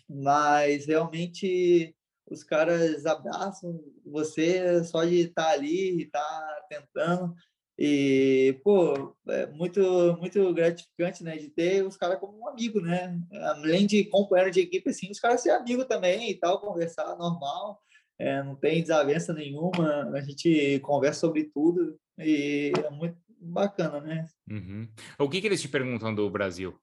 mas 0.08 0.86
realmente 0.86 1.94
os 2.30 2.42
caras 2.42 3.04
abraçam 3.06 3.80
você 4.04 4.82
só 4.84 5.04
de 5.04 5.20
estar 5.20 5.50
ali 5.50 5.98
e 5.98 6.02
estar 6.02 6.66
tentando. 6.68 7.34
E 7.76 8.60
pô 8.62 9.16
é 9.28 9.48
muito 9.48 10.16
muito 10.20 10.54
gratificante 10.54 11.24
né 11.24 11.36
de 11.36 11.48
ter 11.48 11.84
os 11.84 11.96
caras 11.96 12.20
como 12.20 12.38
um 12.38 12.48
amigo 12.48 12.80
né? 12.80 13.20
Além 13.32 13.84
de 13.84 14.04
companheiro 14.04 14.52
de 14.52 14.60
equipe 14.60 14.90
assim 14.90 15.10
os 15.10 15.18
caras 15.18 15.40
ser 15.40 15.50
amigo 15.50 15.84
também 15.84 16.30
e 16.30 16.36
tal 16.36 16.60
conversar 16.60 17.16
normal 17.16 17.82
é, 18.18 18.42
não 18.42 18.54
tem 18.54 18.80
desavença 18.80 19.32
nenhuma. 19.32 20.10
A 20.14 20.20
gente 20.20 20.78
conversa 20.80 21.20
sobre 21.20 21.44
tudo 21.44 21.98
e 22.18 22.72
é 22.84 22.90
muito 22.90 23.18
bacana, 23.44 24.00
né? 24.00 24.26
Uhum. 24.50 24.88
O 25.18 25.28
que, 25.28 25.40
que 25.40 25.46
eles 25.46 25.60
te 25.60 25.68
perguntam 25.68 26.14
do 26.14 26.28
Brasil? 26.30 26.78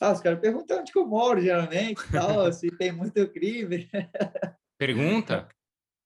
Ah, 0.00 0.12
os 0.12 0.20
caras 0.20 0.38
perguntam 0.38 0.80
onde 0.80 0.92
que 0.92 0.98
eu 0.98 1.06
moro, 1.06 1.40
geralmente, 1.40 2.00
tal, 2.12 2.52
se 2.52 2.70
tem 2.76 2.92
muito 2.92 3.28
crime. 3.32 3.88
Pergunta? 4.78 5.48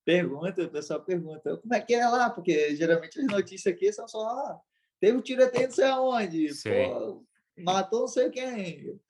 pergunta, 0.04 0.62
o 0.62 0.70
pessoal 0.70 1.04
pergunta, 1.04 1.56
como 1.58 1.74
é 1.74 1.80
que 1.80 1.94
é 1.94 2.06
lá? 2.08 2.30
Porque 2.30 2.74
geralmente 2.74 3.20
as 3.20 3.26
notícias 3.26 3.72
aqui 3.72 3.92
são 3.92 4.08
só, 4.08 4.26
ah, 4.28 4.60
teve 5.00 5.16
um 5.16 5.20
tiroteio 5.20 5.68
não 5.68 5.74
sei 5.74 5.84
aonde, 5.84 6.48
pô, 6.64 7.24
matou 7.58 8.00
não 8.00 8.08
sei 8.08 8.30
quem. 8.30 9.00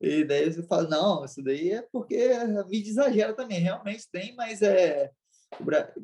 E 0.00 0.24
daí 0.24 0.52
você 0.52 0.62
fala, 0.64 0.88
não, 0.88 1.24
isso 1.24 1.42
daí 1.42 1.70
é 1.70 1.82
porque 1.82 2.16
a 2.16 2.64
mídia 2.64 2.90
exagera 2.90 3.32
também, 3.32 3.60
realmente 3.60 4.10
tem, 4.10 4.34
mas 4.34 4.60
é 4.60 5.10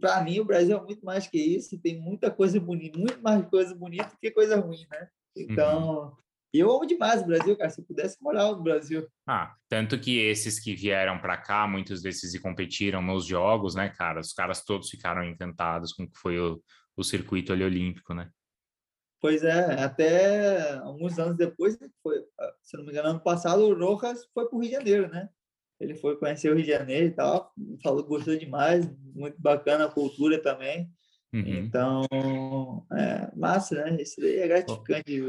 para 0.00 0.22
mim 0.22 0.40
o 0.40 0.44
Brasil 0.44 0.76
é 0.76 0.82
muito 0.82 1.04
mais 1.04 1.26
que 1.26 1.38
isso, 1.38 1.78
tem 1.78 2.00
muita 2.00 2.30
coisa 2.30 2.58
bonita, 2.60 2.98
muito 2.98 3.22
mais 3.22 3.46
coisa 3.48 3.74
bonita 3.74 4.16
que 4.20 4.30
coisa 4.30 4.58
ruim, 4.60 4.86
né? 4.90 5.08
Então, 5.36 6.02
uhum. 6.02 6.12
eu 6.52 6.70
amo 6.70 6.86
demais 6.86 7.22
o 7.22 7.26
Brasil, 7.26 7.56
cara, 7.56 7.70
se 7.70 7.80
eu 7.80 7.84
pudesse 7.84 8.22
morar 8.22 8.50
no 8.50 8.62
Brasil. 8.62 9.06
Ah, 9.26 9.54
tanto 9.68 9.98
que 9.98 10.18
esses 10.18 10.58
que 10.58 10.74
vieram 10.74 11.18
para 11.18 11.36
cá, 11.36 11.66
muitos 11.66 12.02
desses 12.02 12.34
e 12.34 12.40
competiram 12.40 13.00
nos 13.00 13.26
jogos, 13.26 13.74
né, 13.74 13.88
cara? 13.88 14.20
Os 14.20 14.32
caras 14.32 14.64
todos 14.64 14.90
ficaram 14.90 15.24
encantados 15.24 15.92
com 15.92 16.04
o 16.04 16.10
que 16.10 16.18
foi 16.18 16.38
o, 16.38 16.62
o 16.96 17.04
circuito 17.04 17.52
ali 17.52 17.64
olímpico, 17.64 18.12
né? 18.14 18.30
Pois 19.20 19.42
é, 19.42 19.82
até 19.82 20.74
alguns 20.78 21.18
anos 21.18 21.36
depois, 21.36 21.76
foi, 22.02 22.24
se 22.62 22.76
não 22.76 22.84
me 22.84 22.92
engano, 22.92 23.08
ano 23.08 23.20
passado, 23.20 23.64
o 23.64 23.74
Rojas 23.74 24.24
foi 24.32 24.48
para 24.48 24.56
o 24.56 24.60
Rio 24.60 24.70
de 24.70 24.76
Janeiro, 24.76 25.08
né? 25.08 25.28
Ele 25.80 25.94
foi 25.94 26.16
conhecer 26.16 26.50
o 26.50 26.54
Rio 26.54 26.64
de 26.64 26.70
Janeiro 26.70 27.06
e 27.06 27.10
tal, 27.10 27.52
falou 27.82 28.02
que 28.02 28.08
gostou 28.08 28.36
demais, 28.36 28.88
muito 29.14 29.40
bacana 29.40 29.84
a 29.84 29.90
cultura 29.90 30.42
também. 30.42 30.90
Uhum. 31.32 31.42
Então, 31.46 32.06
é 32.92 33.30
massa, 33.36 33.74
né? 33.74 34.02
Isso 34.02 34.20
daí 34.20 34.38
é 34.38 34.48
gratificante. 34.48 35.22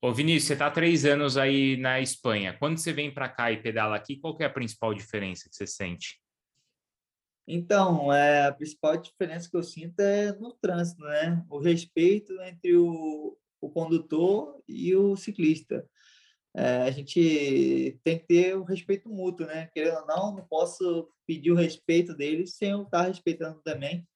Ô 0.00 0.12
Vinícius, 0.12 0.44
você 0.44 0.52
está 0.54 0.66
há 0.66 0.70
três 0.70 1.04
anos 1.04 1.36
aí 1.36 1.76
na 1.76 2.00
Espanha. 2.00 2.56
Quando 2.58 2.78
você 2.78 2.92
vem 2.92 3.12
para 3.12 3.28
cá 3.28 3.52
e 3.52 3.60
pedala 3.60 3.96
aqui, 3.96 4.16
qual 4.16 4.36
é 4.40 4.44
a 4.44 4.50
principal 4.50 4.94
diferença 4.94 5.48
que 5.48 5.56
você 5.56 5.66
sente? 5.66 6.20
Então, 7.46 8.12
é, 8.12 8.46
a 8.46 8.52
principal 8.52 8.96
diferença 8.96 9.48
que 9.50 9.56
eu 9.56 9.62
sinto 9.62 10.00
é 10.00 10.32
no 10.32 10.52
trânsito, 10.52 11.02
né? 11.02 11.42
O 11.48 11.58
respeito 11.58 12.32
entre 12.42 12.76
o, 12.76 13.36
o 13.60 13.70
condutor 13.70 14.62
e 14.68 14.94
o 14.94 15.16
ciclista 15.16 15.84
é, 16.54 16.82
a 16.82 16.90
gente 16.90 17.98
tem 18.02 18.18
que 18.18 18.26
ter 18.26 18.56
o 18.56 18.64
respeito 18.64 19.08
mútuo, 19.08 19.46
né? 19.46 19.68
Querendo 19.72 19.98
ou 19.98 20.06
não, 20.06 20.36
não 20.36 20.44
posso 20.44 21.08
pedir 21.26 21.52
o 21.52 21.56
respeito 21.56 22.14
deles 22.14 22.56
sem 22.56 22.70
eu 22.70 22.82
estar 22.82 23.02
respeitando 23.02 23.60
também. 23.62 24.06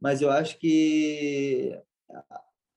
Mas 0.00 0.20
eu 0.20 0.30
acho 0.30 0.58
que 0.58 1.78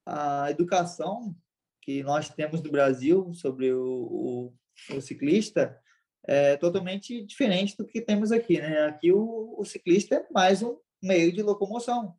a, 0.05 0.43
a 0.45 0.51
educação 0.51 1.35
que 1.81 2.03
nós 2.03 2.29
temos 2.29 2.61
no 2.61 2.71
Brasil 2.71 3.33
sobre 3.33 3.73
o, 3.73 4.53
o, 4.91 4.95
o, 4.95 5.01
ciclista 5.01 5.77
é 6.25 6.55
totalmente 6.55 7.25
diferente 7.25 7.75
do 7.75 7.85
que 7.85 8.01
temos 8.01 8.31
aqui, 8.31 8.59
né? 8.59 8.83
Aqui 8.83 9.11
o, 9.11 9.55
o 9.57 9.65
ciclista 9.65 10.15
é 10.15 10.27
mais 10.31 10.61
um 10.61 10.77
meio 11.01 11.31
de 11.31 11.41
locomoção. 11.41 12.15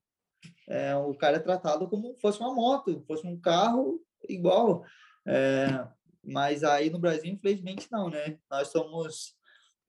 É, 0.68 0.94
o 0.96 1.14
cara 1.14 1.36
é 1.36 1.40
tratado 1.40 1.88
como 1.88 2.16
fosse 2.20 2.40
uma 2.40 2.54
moto, 2.54 3.04
fosse 3.06 3.26
um 3.26 3.38
carro 3.40 4.00
igual. 4.28 4.84
É, 5.26 5.86
mas 6.24 6.62
aí 6.64 6.90
no 6.90 6.98
Brasil, 6.98 7.32
infelizmente, 7.32 7.88
não, 7.90 8.10
né? 8.10 8.38
Nós 8.50 8.68
somos, 8.68 9.34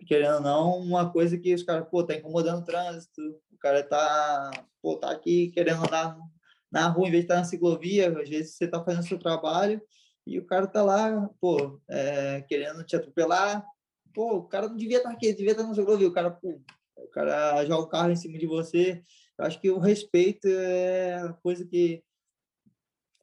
querendo 0.08 0.36
ou 0.36 0.42
não, 0.42 0.78
uma 0.78 1.12
coisa 1.12 1.38
que 1.38 1.54
os 1.54 1.64
caras, 1.64 1.88
pô, 1.90 2.04
tá 2.04 2.16
incomodando 2.16 2.62
o 2.62 2.66
trânsito, 2.66 3.22
o 3.52 3.58
cara 3.58 3.84
tá, 3.84 4.52
pô, 4.82 4.98
tá 4.98 5.12
aqui 5.12 5.52
querendo 5.52 5.86
andar 5.86 6.18
na 6.72 6.88
rua 6.88 7.08
em 7.08 7.12
vez 7.12 7.24
de 7.24 7.26
estar 7.26 7.36
na 7.36 7.44
ciclovia, 7.44 8.10
às 8.10 8.30
vezes 8.30 8.56
você 8.56 8.68
tá 8.68 8.84
fazendo 8.84 9.08
seu 9.08 9.20
trabalho 9.20 9.82
e 10.26 10.40
o 10.40 10.46
cara 10.46 10.68
tá 10.68 10.82
lá, 10.82 11.30
pô, 11.40 11.82
é, 11.90 12.42
querendo 12.42 12.84
te 12.84 12.96
atropelar, 12.96 13.66
pô, 14.14 14.38
o 14.38 14.48
cara 14.48 14.70
não 14.70 14.78
devia 14.78 14.98
estar 14.98 15.12
aqui, 15.12 15.34
devia 15.34 15.52
estar 15.52 15.64
na 15.64 15.74
ciclovia, 15.74 16.08
o 16.08 16.14
cara, 16.14 16.32
pô, 16.32 16.62
o 16.96 17.08
cara 17.08 17.66
joga 17.66 17.84
o 17.84 17.88
carro 17.88 18.12
em 18.12 18.16
cima 18.16 18.38
de 18.38 18.46
você. 18.46 19.04
Eu 19.38 19.46
acho 19.46 19.60
que 19.60 19.70
o 19.70 19.80
respeito 19.80 20.48
é 20.48 21.16
a 21.16 21.34
coisa 21.34 21.66
que 21.66 22.04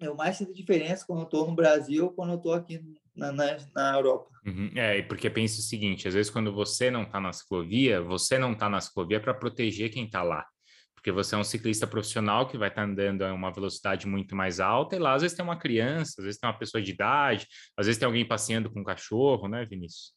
eu 0.00 0.14
mais 0.14 0.36
sinto 0.36 0.54
diferença 0.54 1.04
quando 1.06 1.20
eu 1.20 1.24
estou 1.24 1.46
no 1.46 1.54
Brasil 1.54 2.10
quando 2.10 2.30
eu 2.30 2.36
estou 2.36 2.52
aqui 2.52 2.82
na, 3.14 3.32
na, 3.32 3.56
na 3.74 3.94
Europa. 3.96 4.30
Uhum. 4.46 4.70
É, 4.74 5.02
porque 5.02 5.28
pensa 5.28 5.58
o 5.60 5.62
seguinte, 5.62 6.06
às 6.06 6.14
vezes 6.14 6.30
quando 6.30 6.52
você 6.52 6.90
não 6.90 7.02
está 7.02 7.20
na 7.20 7.32
ciclovia, 7.32 8.00
você 8.00 8.38
não 8.38 8.52
está 8.52 8.68
na 8.68 8.80
ciclovia 8.80 9.20
para 9.20 9.34
proteger 9.34 9.90
quem 9.90 10.06
está 10.06 10.22
lá. 10.22 10.46
Porque 10.94 11.12
você 11.12 11.34
é 11.34 11.38
um 11.38 11.44
ciclista 11.44 11.86
profissional 11.86 12.48
que 12.48 12.58
vai 12.58 12.68
estar 12.68 12.82
tá 12.82 12.88
andando 12.88 13.22
a 13.22 13.32
uma 13.32 13.52
velocidade 13.52 14.06
muito 14.06 14.34
mais 14.34 14.58
alta, 14.58 14.96
e 14.96 14.98
lá 14.98 15.14
às 15.14 15.22
vezes 15.22 15.36
tem 15.36 15.44
uma 15.44 15.58
criança, 15.58 16.14
às 16.18 16.24
vezes 16.24 16.40
tem 16.40 16.48
uma 16.48 16.58
pessoa 16.58 16.82
de 16.82 16.90
idade, 16.90 17.46
às 17.76 17.86
vezes 17.86 17.98
tem 17.98 18.06
alguém 18.06 18.26
passeando 18.26 18.70
com 18.70 18.80
um 18.80 18.84
cachorro, 18.84 19.48
né, 19.48 19.64
Vinícius? 19.64 20.12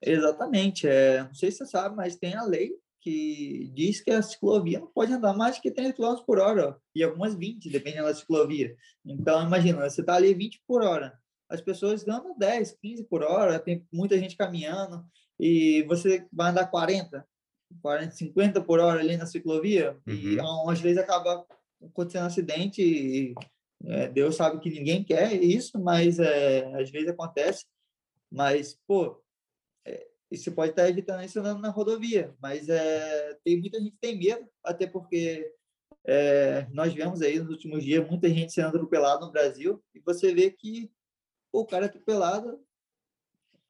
Exatamente. 0.00 0.86
É, 0.86 1.24
não 1.24 1.34
sei 1.34 1.50
se 1.50 1.58
você 1.58 1.66
sabe, 1.66 1.96
mas 1.96 2.16
tem 2.16 2.34
a 2.34 2.44
lei 2.44 2.72
que 3.02 3.70
diz 3.74 4.00
que 4.00 4.10
a 4.10 4.22
ciclovia 4.22 4.78
não 4.78 4.86
pode 4.86 5.12
andar 5.12 5.34
mais 5.36 5.58
que 5.58 5.70
30 5.70 5.94
km 5.94 6.22
por 6.24 6.38
hora, 6.38 6.68
ó, 6.68 6.74
e 6.94 7.02
algumas 7.02 7.34
20, 7.34 7.68
dependendo 7.68 8.06
da 8.06 8.14
ciclovia. 8.14 8.76
Então, 9.04 9.44
imagina, 9.44 9.88
você 9.88 10.00
está 10.00 10.14
ali 10.14 10.32
20 10.32 10.62
por 10.66 10.82
hora, 10.82 11.18
as 11.50 11.60
pessoas 11.60 12.06
andam 12.06 12.38
10, 12.38 12.78
15 12.80 13.04
por 13.04 13.22
hora, 13.22 13.58
tem 13.58 13.84
muita 13.92 14.18
gente 14.18 14.36
caminhando, 14.36 15.04
e 15.38 15.82
você 15.82 16.24
vai 16.32 16.50
andar 16.50 16.66
40, 16.66 17.26
40, 17.82 18.12
50 18.12 18.60
por 18.62 18.78
hora 18.78 19.00
ali 19.00 19.16
na 19.16 19.26
ciclovia, 19.26 19.98
uhum. 20.06 20.14
e 20.14 20.70
às 20.70 20.80
vezes 20.80 20.98
acaba 20.98 21.44
acontecendo 21.82 22.22
um 22.22 22.26
acidente, 22.26 22.80
e 22.82 23.34
é, 23.84 24.08
Deus 24.08 24.36
sabe 24.36 24.60
que 24.60 24.70
ninguém 24.70 25.02
quer 25.02 25.32
isso, 25.34 25.78
mas 25.80 26.18
é, 26.18 26.72
às 26.80 26.88
vezes 26.90 27.08
acontece. 27.08 27.66
Mas, 28.30 28.78
pô, 28.86 29.20
e 30.32 30.38
você 30.38 30.50
pode 30.50 30.70
estar 30.70 30.88
evitando 30.88 31.22
isso 31.22 31.38
andando 31.38 31.60
na 31.60 31.68
rodovia, 31.68 32.34
mas 32.40 32.66
é, 32.66 33.38
tem 33.44 33.60
muita 33.60 33.78
gente 33.78 33.90
que 33.92 33.98
tem 33.98 34.18
medo, 34.18 34.48
até 34.64 34.86
porque 34.86 35.52
é, 36.06 36.66
nós 36.72 36.94
vemos 36.94 37.20
aí 37.20 37.38
nos 37.38 37.50
últimos 37.50 37.84
dias 37.84 38.08
muita 38.08 38.30
gente 38.30 38.50
sendo 38.50 38.68
atropelada 38.68 39.26
no 39.26 39.30
Brasil, 39.30 39.84
e 39.94 40.00
você 40.00 40.32
vê 40.34 40.50
que 40.50 40.90
o 41.52 41.66
cara 41.66 41.84
atropelado, 41.84 42.58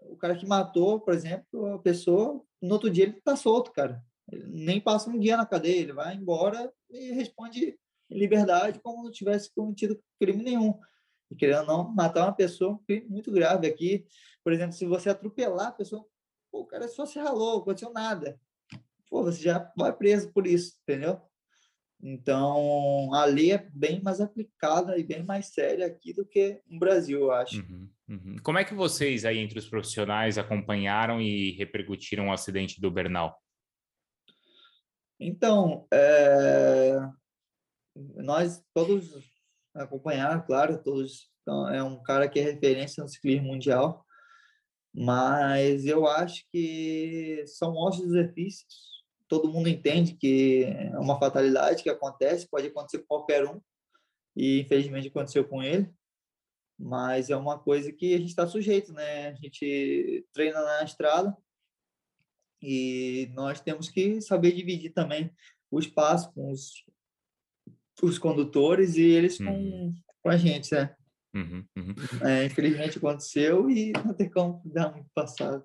o 0.03 0.17
cara 0.17 0.37
que 0.37 0.47
matou, 0.47 1.01
por 1.01 1.13
exemplo, 1.13 1.75
a 1.75 1.79
pessoa, 1.81 2.41
no 2.61 2.75
outro 2.75 2.89
dia 2.89 3.05
ele 3.05 3.19
está 3.19 3.35
solto, 3.35 3.73
cara. 3.73 4.01
Ele 4.31 4.47
nem 4.47 4.81
passa 4.81 5.11
um 5.11 5.19
dia 5.19 5.37
na 5.37 5.45
cadeia, 5.45 5.81
ele 5.81 5.93
vai 5.93 6.15
embora 6.15 6.73
e 6.89 7.11
responde 7.11 7.77
em 8.09 8.19
liberdade 8.19 8.79
como 8.79 9.03
não 9.03 9.11
tivesse 9.11 9.53
cometido 9.53 10.01
crime 10.21 10.45
nenhum. 10.45 10.79
E 11.29 11.35
querendo 11.35 11.67
não, 11.67 11.93
matar 11.93 12.25
uma 12.25 12.33
pessoa 12.33 12.71
é 12.71 12.75
um 12.75 12.79
crime 12.79 13.09
muito 13.09 13.33
grave. 13.33 13.67
Aqui, 13.67 14.07
por 14.45 14.53
exemplo, 14.53 14.75
se 14.75 14.87
você 14.87 15.11
atropelar 15.11 15.69
a 15.69 15.73
pessoa, 15.73 16.07
Pô, 16.53 16.61
o 16.61 16.67
cara 16.67 16.87
só 16.87 17.07
se 17.07 17.19
ralou, 17.19 17.55
não 17.55 17.63
aconteceu 17.63 17.91
nada. 17.91 18.39
Pô, 19.09 19.23
você 19.23 19.43
já 19.43 19.73
vai 19.75 19.91
preso 19.91 20.31
por 20.33 20.47
isso, 20.47 20.77
entendeu? 20.83 21.19
Então, 22.03 23.15
a 23.15 23.25
lei 23.25 23.53
é 23.53 23.71
bem 23.73 24.03
mais 24.03 24.21
aplicada 24.21 24.99
e 24.99 25.05
bem 25.05 25.25
mais 25.25 25.47
séria 25.47 25.87
aqui 25.87 26.13
do 26.13 26.27
que 26.27 26.61
no 26.67 26.79
Brasil, 26.79 27.21
eu 27.21 27.33
acho. 27.33 27.61
Uhum, 27.61 27.89
uhum. 28.09 28.37
Como 28.43 28.59
é 28.59 28.65
que 28.65 28.75
vocês 28.75 29.25
aí, 29.25 29.39
entre 29.39 29.59
os 29.59 29.69
profissionais, 29.69 30.37
acompanharam 30.37 31.21
e 31.21 31.53
repercutiram 31.53 32.29
o 32.29 32.33
acidente 32.33 32.81
do 32.81 32.91
Bernal? 32.91 33.41
Então, 35.19 35.87
é... 35.93 36.97
nós 37.95 38.63
todos 38.75 39.13
acompanharam, 39.75 40.45
claro, 40.45 40.83
todos. 40.83 41.31
Então, 41.43 41.69
é 41.69 41.83
um 41.83 42.03
cara 42.03 42.29
que 42.29 42.41
é 42.41 42.43
referência 42.43 43.03
no 43.03 43.09
ciclismo 43.09 43.47
mundial 43.47 44.05
mas 44.95 45.87
eu 45.87 46.07
acho 46.07 46.45
que 46.51 47.45
são 47.47 47.75
ossos 47.75 48.05
exercícios. 48.05 48.93
Todo 49.27 49.51
mundo 49.51 49.69
entende 49.69 50.15
que 50.15 50.65
é 50.65 50.99
uma 50.99 51.19
fatalidade 51.19 51.83
que 51.83 51.89
acontece, 51.89 52.49
pode 52.49 52.67
acontecer 52.67 52.99
com 52.99 53.07
qualquer 53.07 53.47
um, 53.47 53.61
e 54.37 54.61
infelizmente 54.61 55.09
aconteceu 55.09 55.47
com 55.47 55.63
ele, 55.63 55.91
mas 56.79 57.31
é 57.31 57.37
uma 57.37 57.59
coisa 57.59 57.93
que 57.93 58.15
a 58.15 58.19
gente 58.19 58.29
está 58.29 58.47
sujeito, 58.47 58.93
né? 58.93 59.29
A 59.29 59.35
gente 59.35 60.27
treina 60.33 60.63
na 60.63 60.85
estrada 60.85 61.37
e 62.61 63.31
nós 63.35 63.61
temos 63.61 63.89
que 63.89 64.21
saber 64.21 64.53
dividir 64.53 64.93
também 64.93 65.31
o 65.71 65.79
espaço 65.79 66.33
com 66.33 66.51
os, 66.51 66.85
os 68.03 68.19
condutores 68.19 68.97
e 68.97 69.03
eles 69.03 69.39
com, 69.39 69.45
uhum. 69.45 69.95
com 70.23 70.29
a 70.29 70.37
gente, 70.37 70.75
né? 70.75 70.95
Uhum, 71.35 71.65
uhum. 71.77 71.95
É, 72.27 72.45
infelizmente 72.45 72.99
aconteceu 72.99 73.71
e 73.71 73.93
não 74.05 74.13
tem 74.13 74.29
como 74.29 74.61
dar 74.67 74.93
muito 74.93 75.09
passado. 75.15 75.65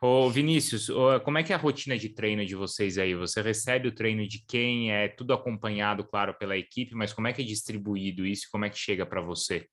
Ô 0.00 0.28
Vinícius, 0.28 0.88
como 1.24 1.38
é 1.38 1.42
que 1.42 1.52
é 1.52 1.56
a 1.56 1.58
rotina 1.58 1.96
de 1.96 2.08
treino 2.08 2.44
de 2.44 2.54
vocês 2.54 2.98
aí? 2.98 3.14
Você 3.14 3.40
recebe 3.40 3.88
o 3.88 3.94
treino 3.94 4.26
de 4.26 4.44
quem? 4.46 4.92
É 4.92 5.08
tudo 5.08 5.32
acompanhado, 5.32 6.04
claro, 6.04 6.34
pela 6.34 6.56
equipe, 6.56 6.94
mas 6.94 7.12
como 7.12 7.28
é 7.28 7.32
que 7.32 7.42
é 7.42 7.44
distribuído 7.44 8.26
isso? 8.26 8.48
Como 8.50 8.64
é 8.64 8.70
que 8.70 8.78
chega 8.78 9.06
para 9.06 9.20
você? 9.20 9.66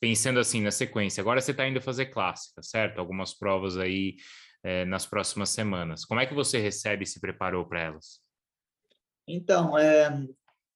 Pensando 0.00 0.38
assim 0.38 0.62
na 0.62 0.70
sequência, 0.70 1.20
agora 1.20 1.40
você 1.40 1.50
está 1.50 1.66
indo 1.66 1.80
fazer 1.80 2.06
clássica, 2.06 2.62
certo? 2.62 2.98
Algumas 2.98 3.34
provas 3.34 3.76
aí 3.76 4.16
é, 4.62 4.84
nas 4.84 5.06
próximas 5.06 5.50
semanas. 5.50 6.04
Como 6.04 6.20
é 6.20 6.26
que 6.26 6.34
você 6.34 6.58
recebe 6.58 7.04
e 7.04 7.06
se 7.06 7.20
preparou 7.20 7.66
para 7.66 7.80
elas? 7.80 8.20
Então, 9.26 9.78
é, 9.78 10.26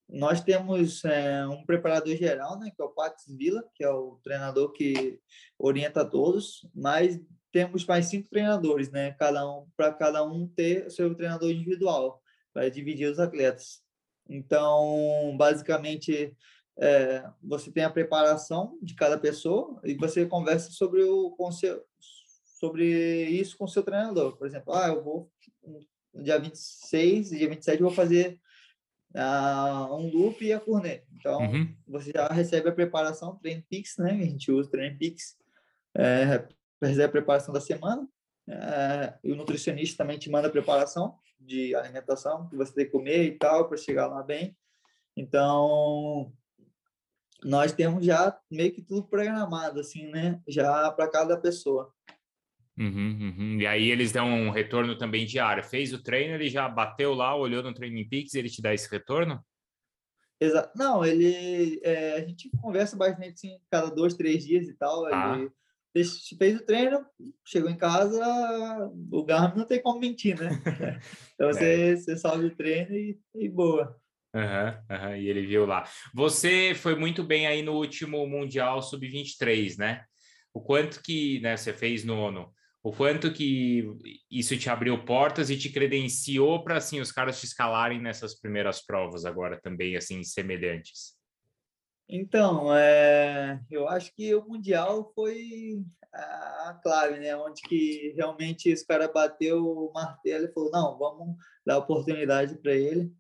nós 0.08 0.40
temos 0.40 1.04
é, 1.04 1.46
um 1.46 1.64
preparador 1.64 2.16
geral, 2.16 2.58
né, 2.58 2.70
que 2.74 2.80
é 2.80 2.84
o 2.84 2.90
Pax 2.90 3.24
Villa, 3.28 3.62
que 3.74 3.84
é 3.84 3.90
o 3.90 4.18
treinador 4.24 4.72
que 4.72 5.20
orienta 5.58 6.04
todos, 6.04 6.66
mas 6.74 7.20
temos 7.52 7.84
mais 7.84 8.06
cinco 8.06 8.28
treinadores, 8.30 8.90
né, 8.90 9.12
cada 9.12 9.46
um 9.46 9.66
para 9.76 9.92
cada 9.92 10.24
um 10.24 10.48
ter 10.48 10.90
seu 10.90 11.14
treinador 11.14 11.50
individual 11.50 12.22
para 12.52 12.68
dividir 12.70 13.10
os 13.10 13.18
atletas. 13.18 13.82
Então, 14.28 15.34
basicamente, 15.36 16.34
é, 16.78 17.24
você 17.42 17.70
tem 17.70 17.84
a 17.84 17.90
preparação 17.90 18.78
de 18.80 18.94
cada 18.94 19.18
pessoa 19.18 19.80
e 19.84 19.94
você 19.94 20.24
conversa 20.26 20.70
sobre 20.70 21.02
o 21.02 21.30
com 21.32 21.50
seu, 21.50 21.84
sobre 22.58 23.24
isso 23.24 23.56
com 23.56 23.64
o 23.64 23.68
seu 23.68 23.82
treinador. 23.82 24.36
Por 24.36 24.46
exemplo, 24.46 24.72
ah, 24.72 24.88
eu 24.88 25.02
vou 25.02 25.30
dia 26.14 26.38
26 26.38 27.32
e 27.32 27.38
dia 27.38 27.48
27 27.48 27.80
eu 27.80 27.86
vou 27.86 27.94
fazer 27.94 28.40
uh, 29.14 29.94
um 29.94 30.10
loop 30.10 30.44
e 30.44 30.52
a 30.52 30.60
cornet. 30.60 31.04
Então, 31.14 31.40
uhum. 31.40 31.74
você 31.86 32.12
já 32.14 32.26
recebe 32.28 32.68
a 32.68 32.72
preparação, 32.72 33.36
Train 33.36 33.60
Pix, 33.62 33.96
né? 33.98 34.12
A 34.12 34.24
gente 34.24 34.50
usa 34.52 34.68
o 34.68 34.70
Train 34.70 34.96
Pix, 34.96 35.36
é, 35.96 36.46
recebe 36.80 37.04
a 37.04 37.08
preparação 37.08 37.52
da 37.52 37.60
semana. 37.60 38.08
É, 38.50 39.14
e 39.22 39.30
o 39.30 39.36
nutricionista 39.36 39.98
também 39.98 40.18
te 40.18 40.30
manda 40.30 40.48
a 40.48 40.50
preparação 40.50 41.18
de 41.38 41.74
alimentação 41.74 42.48
que 42.48 42.56
você 42.56 42.72
tem 42.72 42.84
que 42.86 42.92
comer 42.92 43.24
e 43.24 43.38
tal 43.38 43.68
para 43.68 43.76
chegar 43.76 44.06
lá 44.06 44.22
bem. 44.22 44.56
Então, 45.16 46.32
nós 47.44 47.72
temos 47.72 48.04
já 48.04 48.38
meio 48.50 48.72
que 48.72 48.82
tudo 48.82 49.06
programado, 49.06 49.80
assim, 49.80 50.06
né? 50.10 50.40
Já 50.46 50.90
para 50.90 51.08
cada 51.08 51.36
pessoa. 51.36 51.92
Uhum, 52.78 53.34
uhum. 53.36 53.60
E 53.60 53.66
aí 53.66 53.90
eles 53.90 54.12
dão 54.12 54.28
um 54.28 54.50
retorno 54.50 54.96
também 54.96 55.26
diário. 55.26 55.64
Fez 55.64 55.92
o 55.92 56.02
treino, 56.02 56.34
ele 56.34 56.48
já 56.48 56.68
bateu 56.68 57.12
lá, 57.12 57.34
olhou 57.34 57.62
no 57.62 57.74
Training 57.74 58.08
Peaks, 58.08 58.34
ele 58.34 58.48
te 58.48 58.62
dá 58.62 58.72
esse 58.72 58.88
retorno? 58.88 59.44
Exato. 60.40 60.70
Não, 60.76 61.04
ele 61.04 61.80
é, 61.82 62.14
a 62.14 62.20
gente 62.20 62.48
conversa 62.62 62.96
bastante 62.96 63.30
assim, 63.30 63.58
cada 63.68 63.90
dois, 63.90 64.14
três 64.14 64.46
dias 64.46 64.68
e 64.68 64.74
tal. 64.74 65.06
Ah. 65.06 65.36
Ele 65.92 66.06
fez 66.38 66.60
o 66.60 66.64
treino, 66.64 67.04
chegou 67.44 67.68
em 67.68 67.76
casa, 67.76 68.22
o 69.10 69.24
Garmin 69.24 69.58
não 69.58 69.66
tem 69.66 69.82
como 69.82 69.98
mentir, 69.98 70.38
né? 70.38 70.48
Então 71.34 71.52
você, 71.52 71.92
é. 71.92 71.96
você 71.96 72.16
salve 72.16 72.46
o 72.46 72.54
treino 72.54 72.92
e, 72.94 73.18
e 73.34 73.48
boa. 73.48 73.96
Uhum, 74.34 75.06
uhum, 75.08 75.16
e 75.16 75.28
ele 75.28 75.46
viu 75.46 75.66
lá. 75.66 75.84
Você 76.14 76.74
foi 76.74 76.94
muito 76.94 77.24
bem 77.24 77.46
aí 77.46 77.62
no 77.62 77.72
último 77.72 78.26
Mundial 78.26 78.82
Sub-23, 78.82 79.78
né? 79.78 80.04
O 80.52 80.60
quanto 80.60 81.02
que 81.02 81.40
né, 81.40 81.56
você 81.56 81.72
fez 81.72 82.04
no, 82.04 82.30
no 82.30 82.52
o 82.88 82.92
quanto 82.92 83.30
que 83.30 83.84
isso 84.30 84.56
te 84.56 84.70
abriu 84.70 85.04
portas 85.04 85.50
e 85.50 85.58
te 85.58 85.70
credenciou 85.70 86.64
para 86.64 86.78
assim 86.78 87.00
os 87.00 87.12
caras 87.12 87.38
te 87.38 87.44
escalarem 87.44 88.00
nessas 88.00 88.40
primeiras 88.40 88.80
provas 88.80 89.26
agora 89.26 89.60
também 89.60 89.94
assim 89.94 90.24
semelhantes. 90.24 91.14
Então, 92.08 92.74
é, 92.74 93.60
eu 93.70 93.86
acho 93.86 94.14
que 94.14 94.34
o 94.34 94.42
mundial 94.48 95.12
foi 95.14 95.84
a 96.14 96.80
clave, 96.82 97.18
né? 97.18 97.36
Onde 97.36 97.60
que 97.60 98.14
realmente 98.16 98.70
esse 98.70 98.86
cara 98.86 99.12
bateu 99.12 99.62
o 99.62 99.92
martelo 99.92 100.46
e 100.46 100.52
falou 100.54 100.70
não, 100.70 100.98
vamos 100.98 101.36
dar 101.66 101.76
oportunidade 101.76 102.56
para 102.56 102.72
ele 102.72 103.12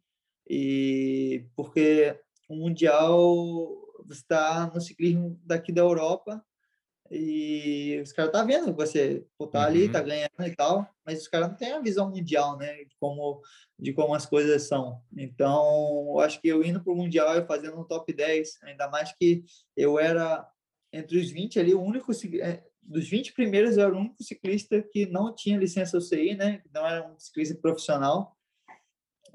e 0.48 1.46
porque 1.54 2.18
o 2.48 2.56
mundial 2.56 3.86
está 4.10 4.70
no 4.72 4.80
ciclismo 4.80 5.38
daqui 5.44 5.70
da 5.70 5.82
Europa 5.82 6.42
e 7.10 8.00
os 8.02 8.12
caras 8.12 8.32
tá 8.32 8.44
vendo 8.44 8.74
você 8.74 9.24
tá 9.50 9.64
ali, 9.64 9.86
uhum. 9.86 9.92
tá 9.92 10.02
ganhando 10.02 10.46
e 10.46 10.54
tal, 10.54 10.86
mas 11.04 11.22
os 11.22 11.28
caras 11.28 11.48
não 11.48 11.56
têm 11.56 11.72
a 11.72 11.80
visão 11.80 12.10
mundial, 12.10 12.58
né? 12.58 12.84
De 12.84 12.94
como, 13.00 13.40
de 13.78 13.92
como 13.92 14.14
as 14.14 14.26
coisas 14.26 14.64
são. 14.64 15.00
Então, 15.16 16.06
eu 16.08 16.20
acho 16.20 16.40
que 16.40 16.48
eu 16.48 16.62
indo 16.62 16.82
pro 16.82 16.94
Mundial 16.94 17.36
e 17.38 17.46
fazendo 17.46 17.80
um 17.80 17.84
top 17.84 18.12
10, 18.12 18.58
ainda 18.62 18.88
mais 18.88 19.12
que 19.12 19.44
eu 19.76 19.98
era 19.98 20.46
entre 20.92 21.18
os 21.18 21.30
20 21.30 21.58
ali, 21.58 21.74
o 21.74 21.82
único 21.82 22.12
é, 22.40 22.62
dos 22.82 23.08
20 23.08 23.32
primeiros 23.32 23.76
eu 23.76 23.84
era 23.84 23.94
o 23.94 23.98
único 23.98 24.22
ciclista 24.22 24.82
que 24.82 25.06
não 25.06 25.34
tinha 25.34 25.58
licença 25.58 25.98
UCI, 25.98 26.34
né? 26.34 26.62
Não 26.72 26.86
era 26.86 27.06
um 27.06 27.18
ciclista 27.18 27.54
profissional. 27.54 28.36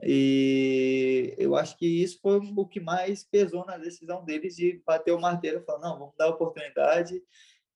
E 0.02 1.34
eu 1.38 1.56
acho 1.56 1.78
que 1.78 1.86
isso 1.86 2.20
foi 2.22 2.38
o 2.38 2.68
que 2.68 2.80
mais 2.80 3.24
pesou 3.24 3.66
na 3.66 3.78
decisão 3.78 4.26
deles 4.26 4.56
de 4.56 4.82
bater 4.86 5.14
o 5.14 5.22
martelo 5.22 5.64
falar, 5.64 5.80
não, 5.80 6.00
vamos 6.00 6.16
dar 6.18 6.30
oportunidade 6.30 7.22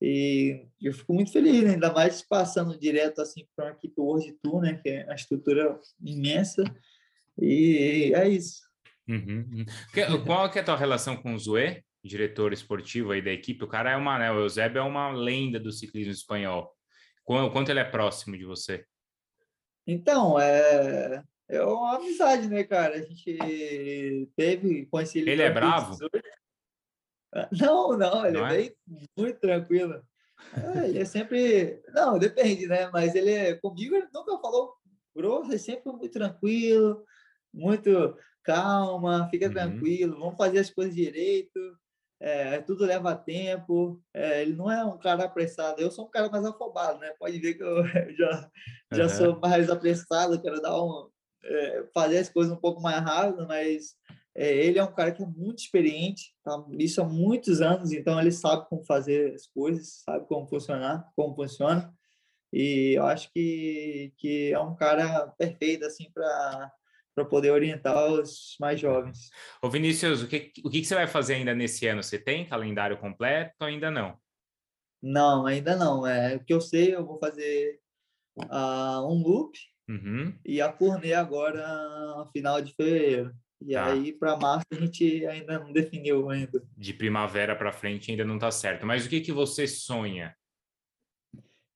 e 0.02 0.68
eu 0.82 0.94
fico 0.94 1.14
muito 1.14 1.32
feliz, 1.32 1.64
né? 1.64 1.72
ainda 1.72 1.92
mais 1.92 2.22
passando 2.22 2.78
direto 2.78 3.22
assim 3.22 3.48
para 3.56 3.66
uma 3.66 3.72
equipe 3.72 4.00
World 4.00 4.32
Tour, 4.44 4.62
né? 4.62 4.80
Que 4.82 4.90
é 4.90 5.04
uma 5.06 5.16
estrutura 5.16 5.80
imensa. 6.00 6.64
E 7.40 8.12
é 8.16 8.28
isso. 8.30 8.62
Uhum. 9.08 9.46
uhum. 9.52 9.66
Qual 10.26 10.50
que 10.52 10.60
é 10.60 10.62
a 10.62 10.66
tua 10.66 10.78
relação 10.78 11.18
com 11.18 11.34
o 11.34 11.40
Zoé, 11.40 11.82
diretor 12.04 12.54
esportivo 12.54 13.12
aí 13.12 13.22
da 13.22 13.32
equipe? 13.32 13.64
O 13.64 13.68
cara 13.68 13.92
é 13.92 13.96
uma, 13.96 14.20
né? 14.20 14.32
O 14.32 14.40
Eusébio 14.40 14.80
é 14.80 14.84
uma 14.84 15.12
lenda 15.12 15.60
do 15.60 15.72
ciclismo 15.72 16.12
espanhol. 16.14 16.72
Quanto 17.26 17.70
ele 17.70 17.80
é 17.80 17.84
próximo 17.84 18.38
de 18.38 18.46
você? 18.46 18.86
Então, 19.86 20.40
é, 20.40 21.24
é 21.50 21.62
uma 21.62 21.96
amizade, 21.96 22.48
né, 22.48 22.64
cara? 22.64 22.96
A 22.96 23.02
gente 23.02 24.30
teve, 24.36 24.86
conheci 24.86 25.20
ele. 25.20 25.32
Ele 25.32 25.42
é 25.42 25.50
bravo? 25.50 25.92
18. 25.92 26.22
Não, 27.62 27.98
não, 27.98 28.26
ele 28.26 28.38
não 28.38 28.48
é, 28.48 28.54
é 28.54 28.58
bem, 28.58 28.76
muito 29.18 29.40
tranquilo. 29.40 30.02
É, 30.56 30.90
ele 30.90 31.00
é 31.00 31.06
sempre. 31.06 31.82
Não, 31.94 32.18
depende, 32.18 32.68
né? 32.68 32.90
Mas 32.92 33.16
ele 33.16 33.32
é. 33.32 33.56
Comigo 33.56 33.96
ele 33.96 34.08
nunca 34.14 34.38
falou 34.40 34.74
grosso, 35.16 35.52
ele 35.52 35.60
sempre 35.60 35.84
foi 35.84 35.94
muito 35.94 36.12
tranquilo, 36.12 37.04
muito 37.54 38.16
calma, 38.44 39.28
fica 39.30 39.48
uhum. 39.48 39.54
tranquilo, 39.54 40.20
vamos 40.20 40.38
fazer 40.38 40.60
as 40.60 40.70
coisas 40.70 40.96
direito. 40.96 41.60
É, 42.20 42.60
tudo 42.62 42.86
leva 42.86 43.16
tempo. 43.16 44.02
É, 44.14 44.42
ele 44.42 44.54
não 44.54 44.72
é 44.72 44.84
um 44.84 44.98
cara 44.98 45.26
apressado. 45.26 45.82
Eu 45.82 45.92
sou 45.92 46.06
um 46.06 46.10
cara 46.10 46.30
mais 46.30 46.46
afobado, 46.46 47.00
né? 47.00 47.14
Pode 47.20 47.38
ver 47.40 47.56
que 47.56 47.64
eu 47.64 47.84
já, 48.16 48.50
já 48.94 49.04
uhum. 49.04 49.10
sou 49.10 49.40
mais 49.40 49.70
apressado, 49.70 50.42
quero 50.42 50.62
dar 50.62 50.82
um, 50.82 51.10
é, 51.44 51.86
fazer 51.94 52.20
as 52.20 52.30
coisas 52.30 52.52
um 52.52 52.60
pouco 52.60 52.82
mais 52.82 53.04
rápido, 53.04 53.46
mas 53.48 53.96
é, 54.38 54.56
ele 54.56 54.78
é 54.78 54.84
um 54.84 54.94
cara 54.94 55.12
que 55.12 55.24
é 55.24 55.26
muito 55.26 55.60
experiente, 55.60 56.36
tá? 56.44 56.64
isso 56.78 57.02
há 57.02 57.06
muitos 57.06 57.60
anos, 57.60 57.92
então 57.92 58.22
ele 58.22 58.32
sabe 58.32 58.70
como 58.70 58.84
fazer 58.84 59.34
as 59.34 59.48
coisas, 59.48 60.04
sabe 60.06 60.28
como 60.28 60.48
funcionar, 60.48 61.12
como 61.16 61.36
funciona. 61.36 61.92
E 62.54 62.94
eu 62.96 63.06
acho 63.06 63.32
que, 63.34 64.14
que 64.18 64.54
é 64.54 64.60
um 64.60 64.76
cara 64.76 65.28
perfeito 65.38 65.86
assim 65.86 66.10
para 66.14 66.72
para 67.16 67.26
poder 67.26 67.50
orientar 67.50 68.12
os 68.12 68.56
mais 68.60 68.80
jovens. 68.80 69.32
Ô 69.60 69.72
Vinícius, 69.72 70.22
o 70.22 70.28
que, 70.28 70.54
o 70.64 70.70
que 70.70 70.86
você 70.86 70.94
vai 70.94 71.08
fazer 71.08 71.34
ainda 71.34 71.56
nesse 71.56 71.88
ano? 71.88 72.04
Você 72.04 72.20
tem 72.20 72.48
calendário 72.48 72.96
completo 73.00 73.56
ou 73.60 73.66
ainda 73.66 73.90
não? 73.90 74.16
Não, 75.02 75.48
ainda 75.48 75.76
não. 75.76 76.06
É, 76.06 76.36
o 76.36 76.46
que 76.46 76.54
eu 76.54 76.62
sei, 76.62 76.94
eu 76.94 77.04
vou 77.04 77.18
fazer 77.18 77.80
uh, 78.38 79.02
um 79.12 79.20
loop 79.24 79.58
uhum. 79.90 80.38
e 80.46 80.62
a 80.62 80.72
turnê 80.72 81.16
agora 81.16 81.66
final 82.32 82.62
de 82.62 82.76
fevereiro. 82.76 83.34
E 83.62 83.74
tá. 83.74 83.92
aí, 83.92 84.14
para 84.14 84.38
março, 84.38 84.66
a 84.72 84.76
gente 84.76 85.26
ainda 85.26 85.60
não 85.60 85.74
definiu 85.74 86.30
ainda. 86.30 86.64
De 86.76 86.94
primavera 86.94 87.56
para 87.56 87.74
frente 87.74 88.12
ainda 88.12 88.24
não 88.24 88.36
está 88.36 88.52
certo. 88.52 88.86
Mas 88.86 89.06
o 89.06 89.10
que, 89.10 89.22
que 89.22 89.32
você 89.32 89.68
sonha? 89.68 90.36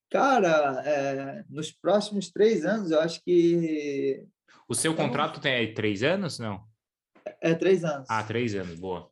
Cara, 0.10 0.84
é, 0.86 1.46
nos 1.50 1.72
próximos 1.72 2.30
três 2.30 2.66
anos, 2.66 2.92
eu 2.92 3.00
acho 3.00 3.24
que. 3.24 4.26
O 4.68 4.76
seu 4.76 4.92
então, 4.92 5.08
contrato 5.08 5.40
tem 5.40 5.74
três 5.74 6.04
anos, 6.04 6.38
não? 6.38 6.68
É, 7.26 7.52
é 7.52 7.56
três 7.56 7.84
anos. 7.84 8.08
Ah, 8.10 8.24
três 8.24 8.54
anos, 8.54 8.80
boa. 8.80 9.10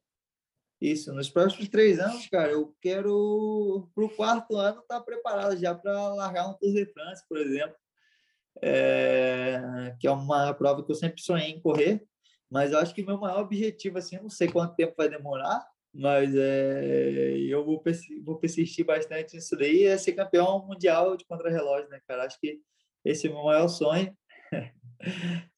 Isso, 0.82 1.14
nos 1.14 1.30
próximos 1.30 1.68
três 1.68 2.00
anos, 2.00 2.28
cara, 2.28 2.52
eu 2.52 2.74
quero, 2.82 3.90
para 3.94 4.04
o 4.06 4.10
quarto 4.10 4.56
ano, 4.56 4.80
estar 4.80 5.00
tá 5.00 5.02
preparado 5.02 5.58
já 5.58 5.76
para 5.76 6.14
largar 6.14 6.48
um 6.48 6.54
Tour 6.54 6.72
de 6.72 6.86
France, 6.86 7.24
por 7.28 7.38
exemplo, 7.38 7.76
é, 8.62 9.96
que 10.00 10.08
é 10.08 10.12
uma 10.12 10.54
prova 10.54 10.86
que 10.86 10.92
eu 10.92 10.96
sempre 10.96 11.22
sonhei 11.22 11.50
em 11.50 11.62
correr. 11.62 12.06
Mas 12.50 12.72
eu 12.72 12.80
acho 12.80 12.94
que 12.94 13.06
meu 13.06 13.18
maior 13.18 13.42
objetivo, 13.42 13.98
assim, 13.98 14.16
eu 14.16 14.24
não 14.24 14.30
sei 14.30 14.48
quanto 14.48 14.76
tempo 14.76 14.96
vai 14.98 15.08
demorar, 15.08 15.66
mas 15.94 16.34
é, 16.36 17.38
eu 17.38 17.64
vou, 17.66 17.82
vou 18.24 18.38
persistir 18.38 18.86
bastante 18.86 19.36
nisso 19.36 19.56
daí, 19.58 19.84
é 19.84 19.98
ser 19.98 20.14
campeão 20.14 20.66
mundial 20.66 21.18
de 21.18 21.26
contrarrelógio, 21.26 21.90
né, 21.90 22.00
cara? 22.08 22.26
Acho 22.26 22.40
que 22.40 22.60
esse 23.04 23.28
é 23.28 23.30
o 23.30 23.34
meu 23.34 23.44
maior 23.44 23.68
sonho. 23.68 24.16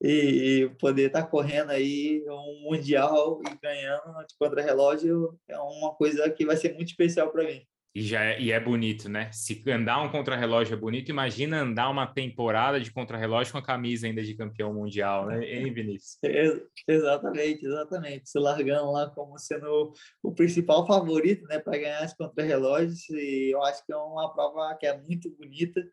e, 0.01 0.63
e, 0.63 0.69
poder 0.79 1.07
estar 1.07 1.23
tá 1.23 1.27
correndo 1.27 1.71
aí 1.71 2.23
um 2.29 2.69
mundial 2.69 3.41
e 3.47 3.57
ganhando 3.61 4.25
de 4.27 4.35
contrarrelógio 4.37 5.37
é 5.47 5.57
uma 5.59 5.95
coisa 5.95 6.29
que 6.29 6.45
vai 6.45 6.57
ser 6.57 6.73
muito 6.73 6.89
especial 6.89 7.31
para 7.31 7.45
mim. 7.45 7.65
E, 7.93 8.01
já 8.01 8.23
é, 8.23 8.39
e 8.39 8.51
é 8.51 8.59
bonito, 8.59 9.09
né? 9.09 9.29
Se 9.33 9.61
andar 9.69 10.01
um 10.01 10.09
contrarrelógio 10.09 10.73
é 10.73 10.77
bonito, 10.77 11.09
imagina 11.09 11.61
andar 11.61 11.89
uma 11.89 12.07
temporada 12.07 12.79
de 12.79 12.89
contrarrelógio 12.89 13.51
com 13.51 13.57
a 13.57 13.63
camisa 13.63 14.07
ainda 14.07 14.23
de 14.23 14.33
campeão 14.33 14.73
mundial, 14.73 15.25
né, 15.25 15.43
hein, 15.43 15.73
Vinícius? 15.73 16.17
É, 16.23 16.61
exatamente, 16.87 17.65
exatamente. 17.65 18.29
Se 18.29 18.39
largando 18.39 18.91
lá 18.91 19.09
como 19.09 19.37
sendo 19.37 19.93
o 20.23 20.31
principal 20.33 20.87
favorito, 20.87 21.45
né, 21.47 21.59
para 21.59 21.77
ganhar 21.77 22.03
esse 22.05 22.15
contrarrelógios, 22.15 23.09
e 23.09 23.53
eu 23.53 23.61
acho 23.63 23.85
que 23.85 23.91
é 23.91 23.97
uma 23.97 24.33
prova 24.33 24.73
que 24.75 24.85
é 24.85 24.97
muito 24.97 25.29
bonita. 25.31 25.85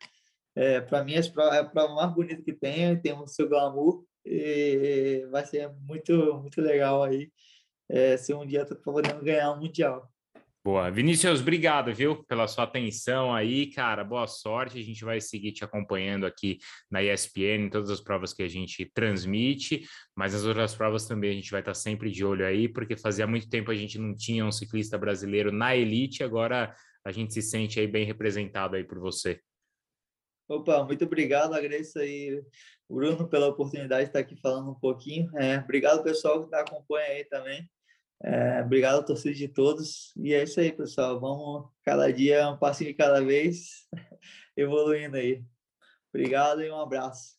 É, 0.55 0.79
para 0.79 1.03
mim, 1.03 1.15
é 1.15 1.19
a 1.19 1.65
prova 1.65 1.95
mais 1.95 2.13
bonita 2.13 2.41
que 2.41 2.53
tem, 2.53 2.97
tem 3.01 3.13
o 3.13 3.27
seu 3.27 3.49
glamour, 3.49 4.05
e 4.25 5.27
vai 5.31 5.45
ser 5.45 5.69
muito, 5.85 6.13
muito 6.41 6.61
legal 6.61 7.03
aí 7.03 7.29
é, 7.89 8.15
se 8.17 8.33
um 8.33 8.45
dia 8.45 8.59
eu 8.59 8.65
tô 8.65 8.75
podendo 8.75 9.23
ganhar 9.23 9.51
um 9.51 9.59
mundial. 9.59 10.08
Boa. 10.61 10.91
Vinícius, 10.91 11.39
obrigado, 11.39 11.93
viu, 11.93 12.21
pela 12.25 12.45
sua 12.45 12.65
atenção 12.65 13.33
aí, 13.33 13.71
cara. 13.71 14.03
Boa 14.03 14.27
sorte. 14.27 14.77
A 14.77 14.83
gente 14.83 15.05
vai 15.05 15.21
seguir 15.21 15.53
te 15.53 15.63
acompanhando 15.63 16.25
aqui 16.25 16.57
na 16.91 17.01
ESPN, 17.01 17.65
em 17.65 17.69
todas 17.69 17.89
as 17.89 18.01
provas 18.01 18.33
que 18.33 18.43
a 18.43 18.47
gente 18.47 18.85
transmite, 18.93 19.83
mas 20.13 20.35
as 20.35 20.43
outras 20.43 20.75
provas 20.75 21.07
também 21.07 21.31
a 21.31 21.33
gente 21.33 21.49
vai 21.49 21.61
estar 21.61 21.73
sempre 21.73 22.11
de 22.11 22.25
olho 22.25 22.45
aí, 22.45 22.67
porque 22.67 22.97
fazia 22.97 23.25
muito 23.25 23.49
tempo 23.49 23.71
a 23.71 23.75
gente 23.75 23.97
não 23.97 24.13
tinha 24.13 24.45
um 24.45 24.51
ciclista 24.51 24.97
brasileiro 24.97 25.49
na 25.49 25.77
elite, 25.77 26.25
agora 26.25 26.75
a 27.05 27.11
gente 27.11 27.33
se 27.33 27.41
sente 27.41 27.79
aí 27.79 27.87
bem 27.87 28.05
representado 28.05 28.75
aí 28.75 28.83
por 28.83 28.99
você. 28.99 29.39
Opa, 30.49 30.83
muito 30.83 31.05
obrigado, 31.05 31.53
agradeço 31.53 31.99
aí, 31.99 32.43
Bruno, 32.89 33.29
pela 33.29 33.47
oportunidade 33.47 34.03
de 34.03 34.09
estar 34.09 34.19
aqui 34.19 34.35
falando 34.41 34.71
um 34.71 34.79
pouquinho. 34.79 35.29
É, 35.37 35.59
obrigado, 35.59 36.03
pessoal, 36.03 36.43
que 36.43 36.49
tá, 36.49 36.59
acompanha 36.59 37.07
aí 37.07 37.23
também. 37.23 37.69
É, 38.21 38.61
obrigado, 38.61 39.05
torcida 39.05 39.33
de 39.33 39.47
todos. 39.47 40.13
E 40.17 40.33
é 40.33 40.43
isso 40.43 40.59
aí, 40.59 40.71
pessoal. 40.71 41.19
Vamos 41.19 41.69
cada 41.83 42.11
dia, 42.11 42.49
um 42.49 42.57
passinho 42.57 42.91
de 42.91 42.95
cada 42.95 43.23
vez, 43.23 43.87
evoluindo 44.57 45.17
aí. 45.17 45.43
Obrigado 46.13 46.61
e 46.61 46.69
um 46.69 46.79
abraço. 46.79 47.38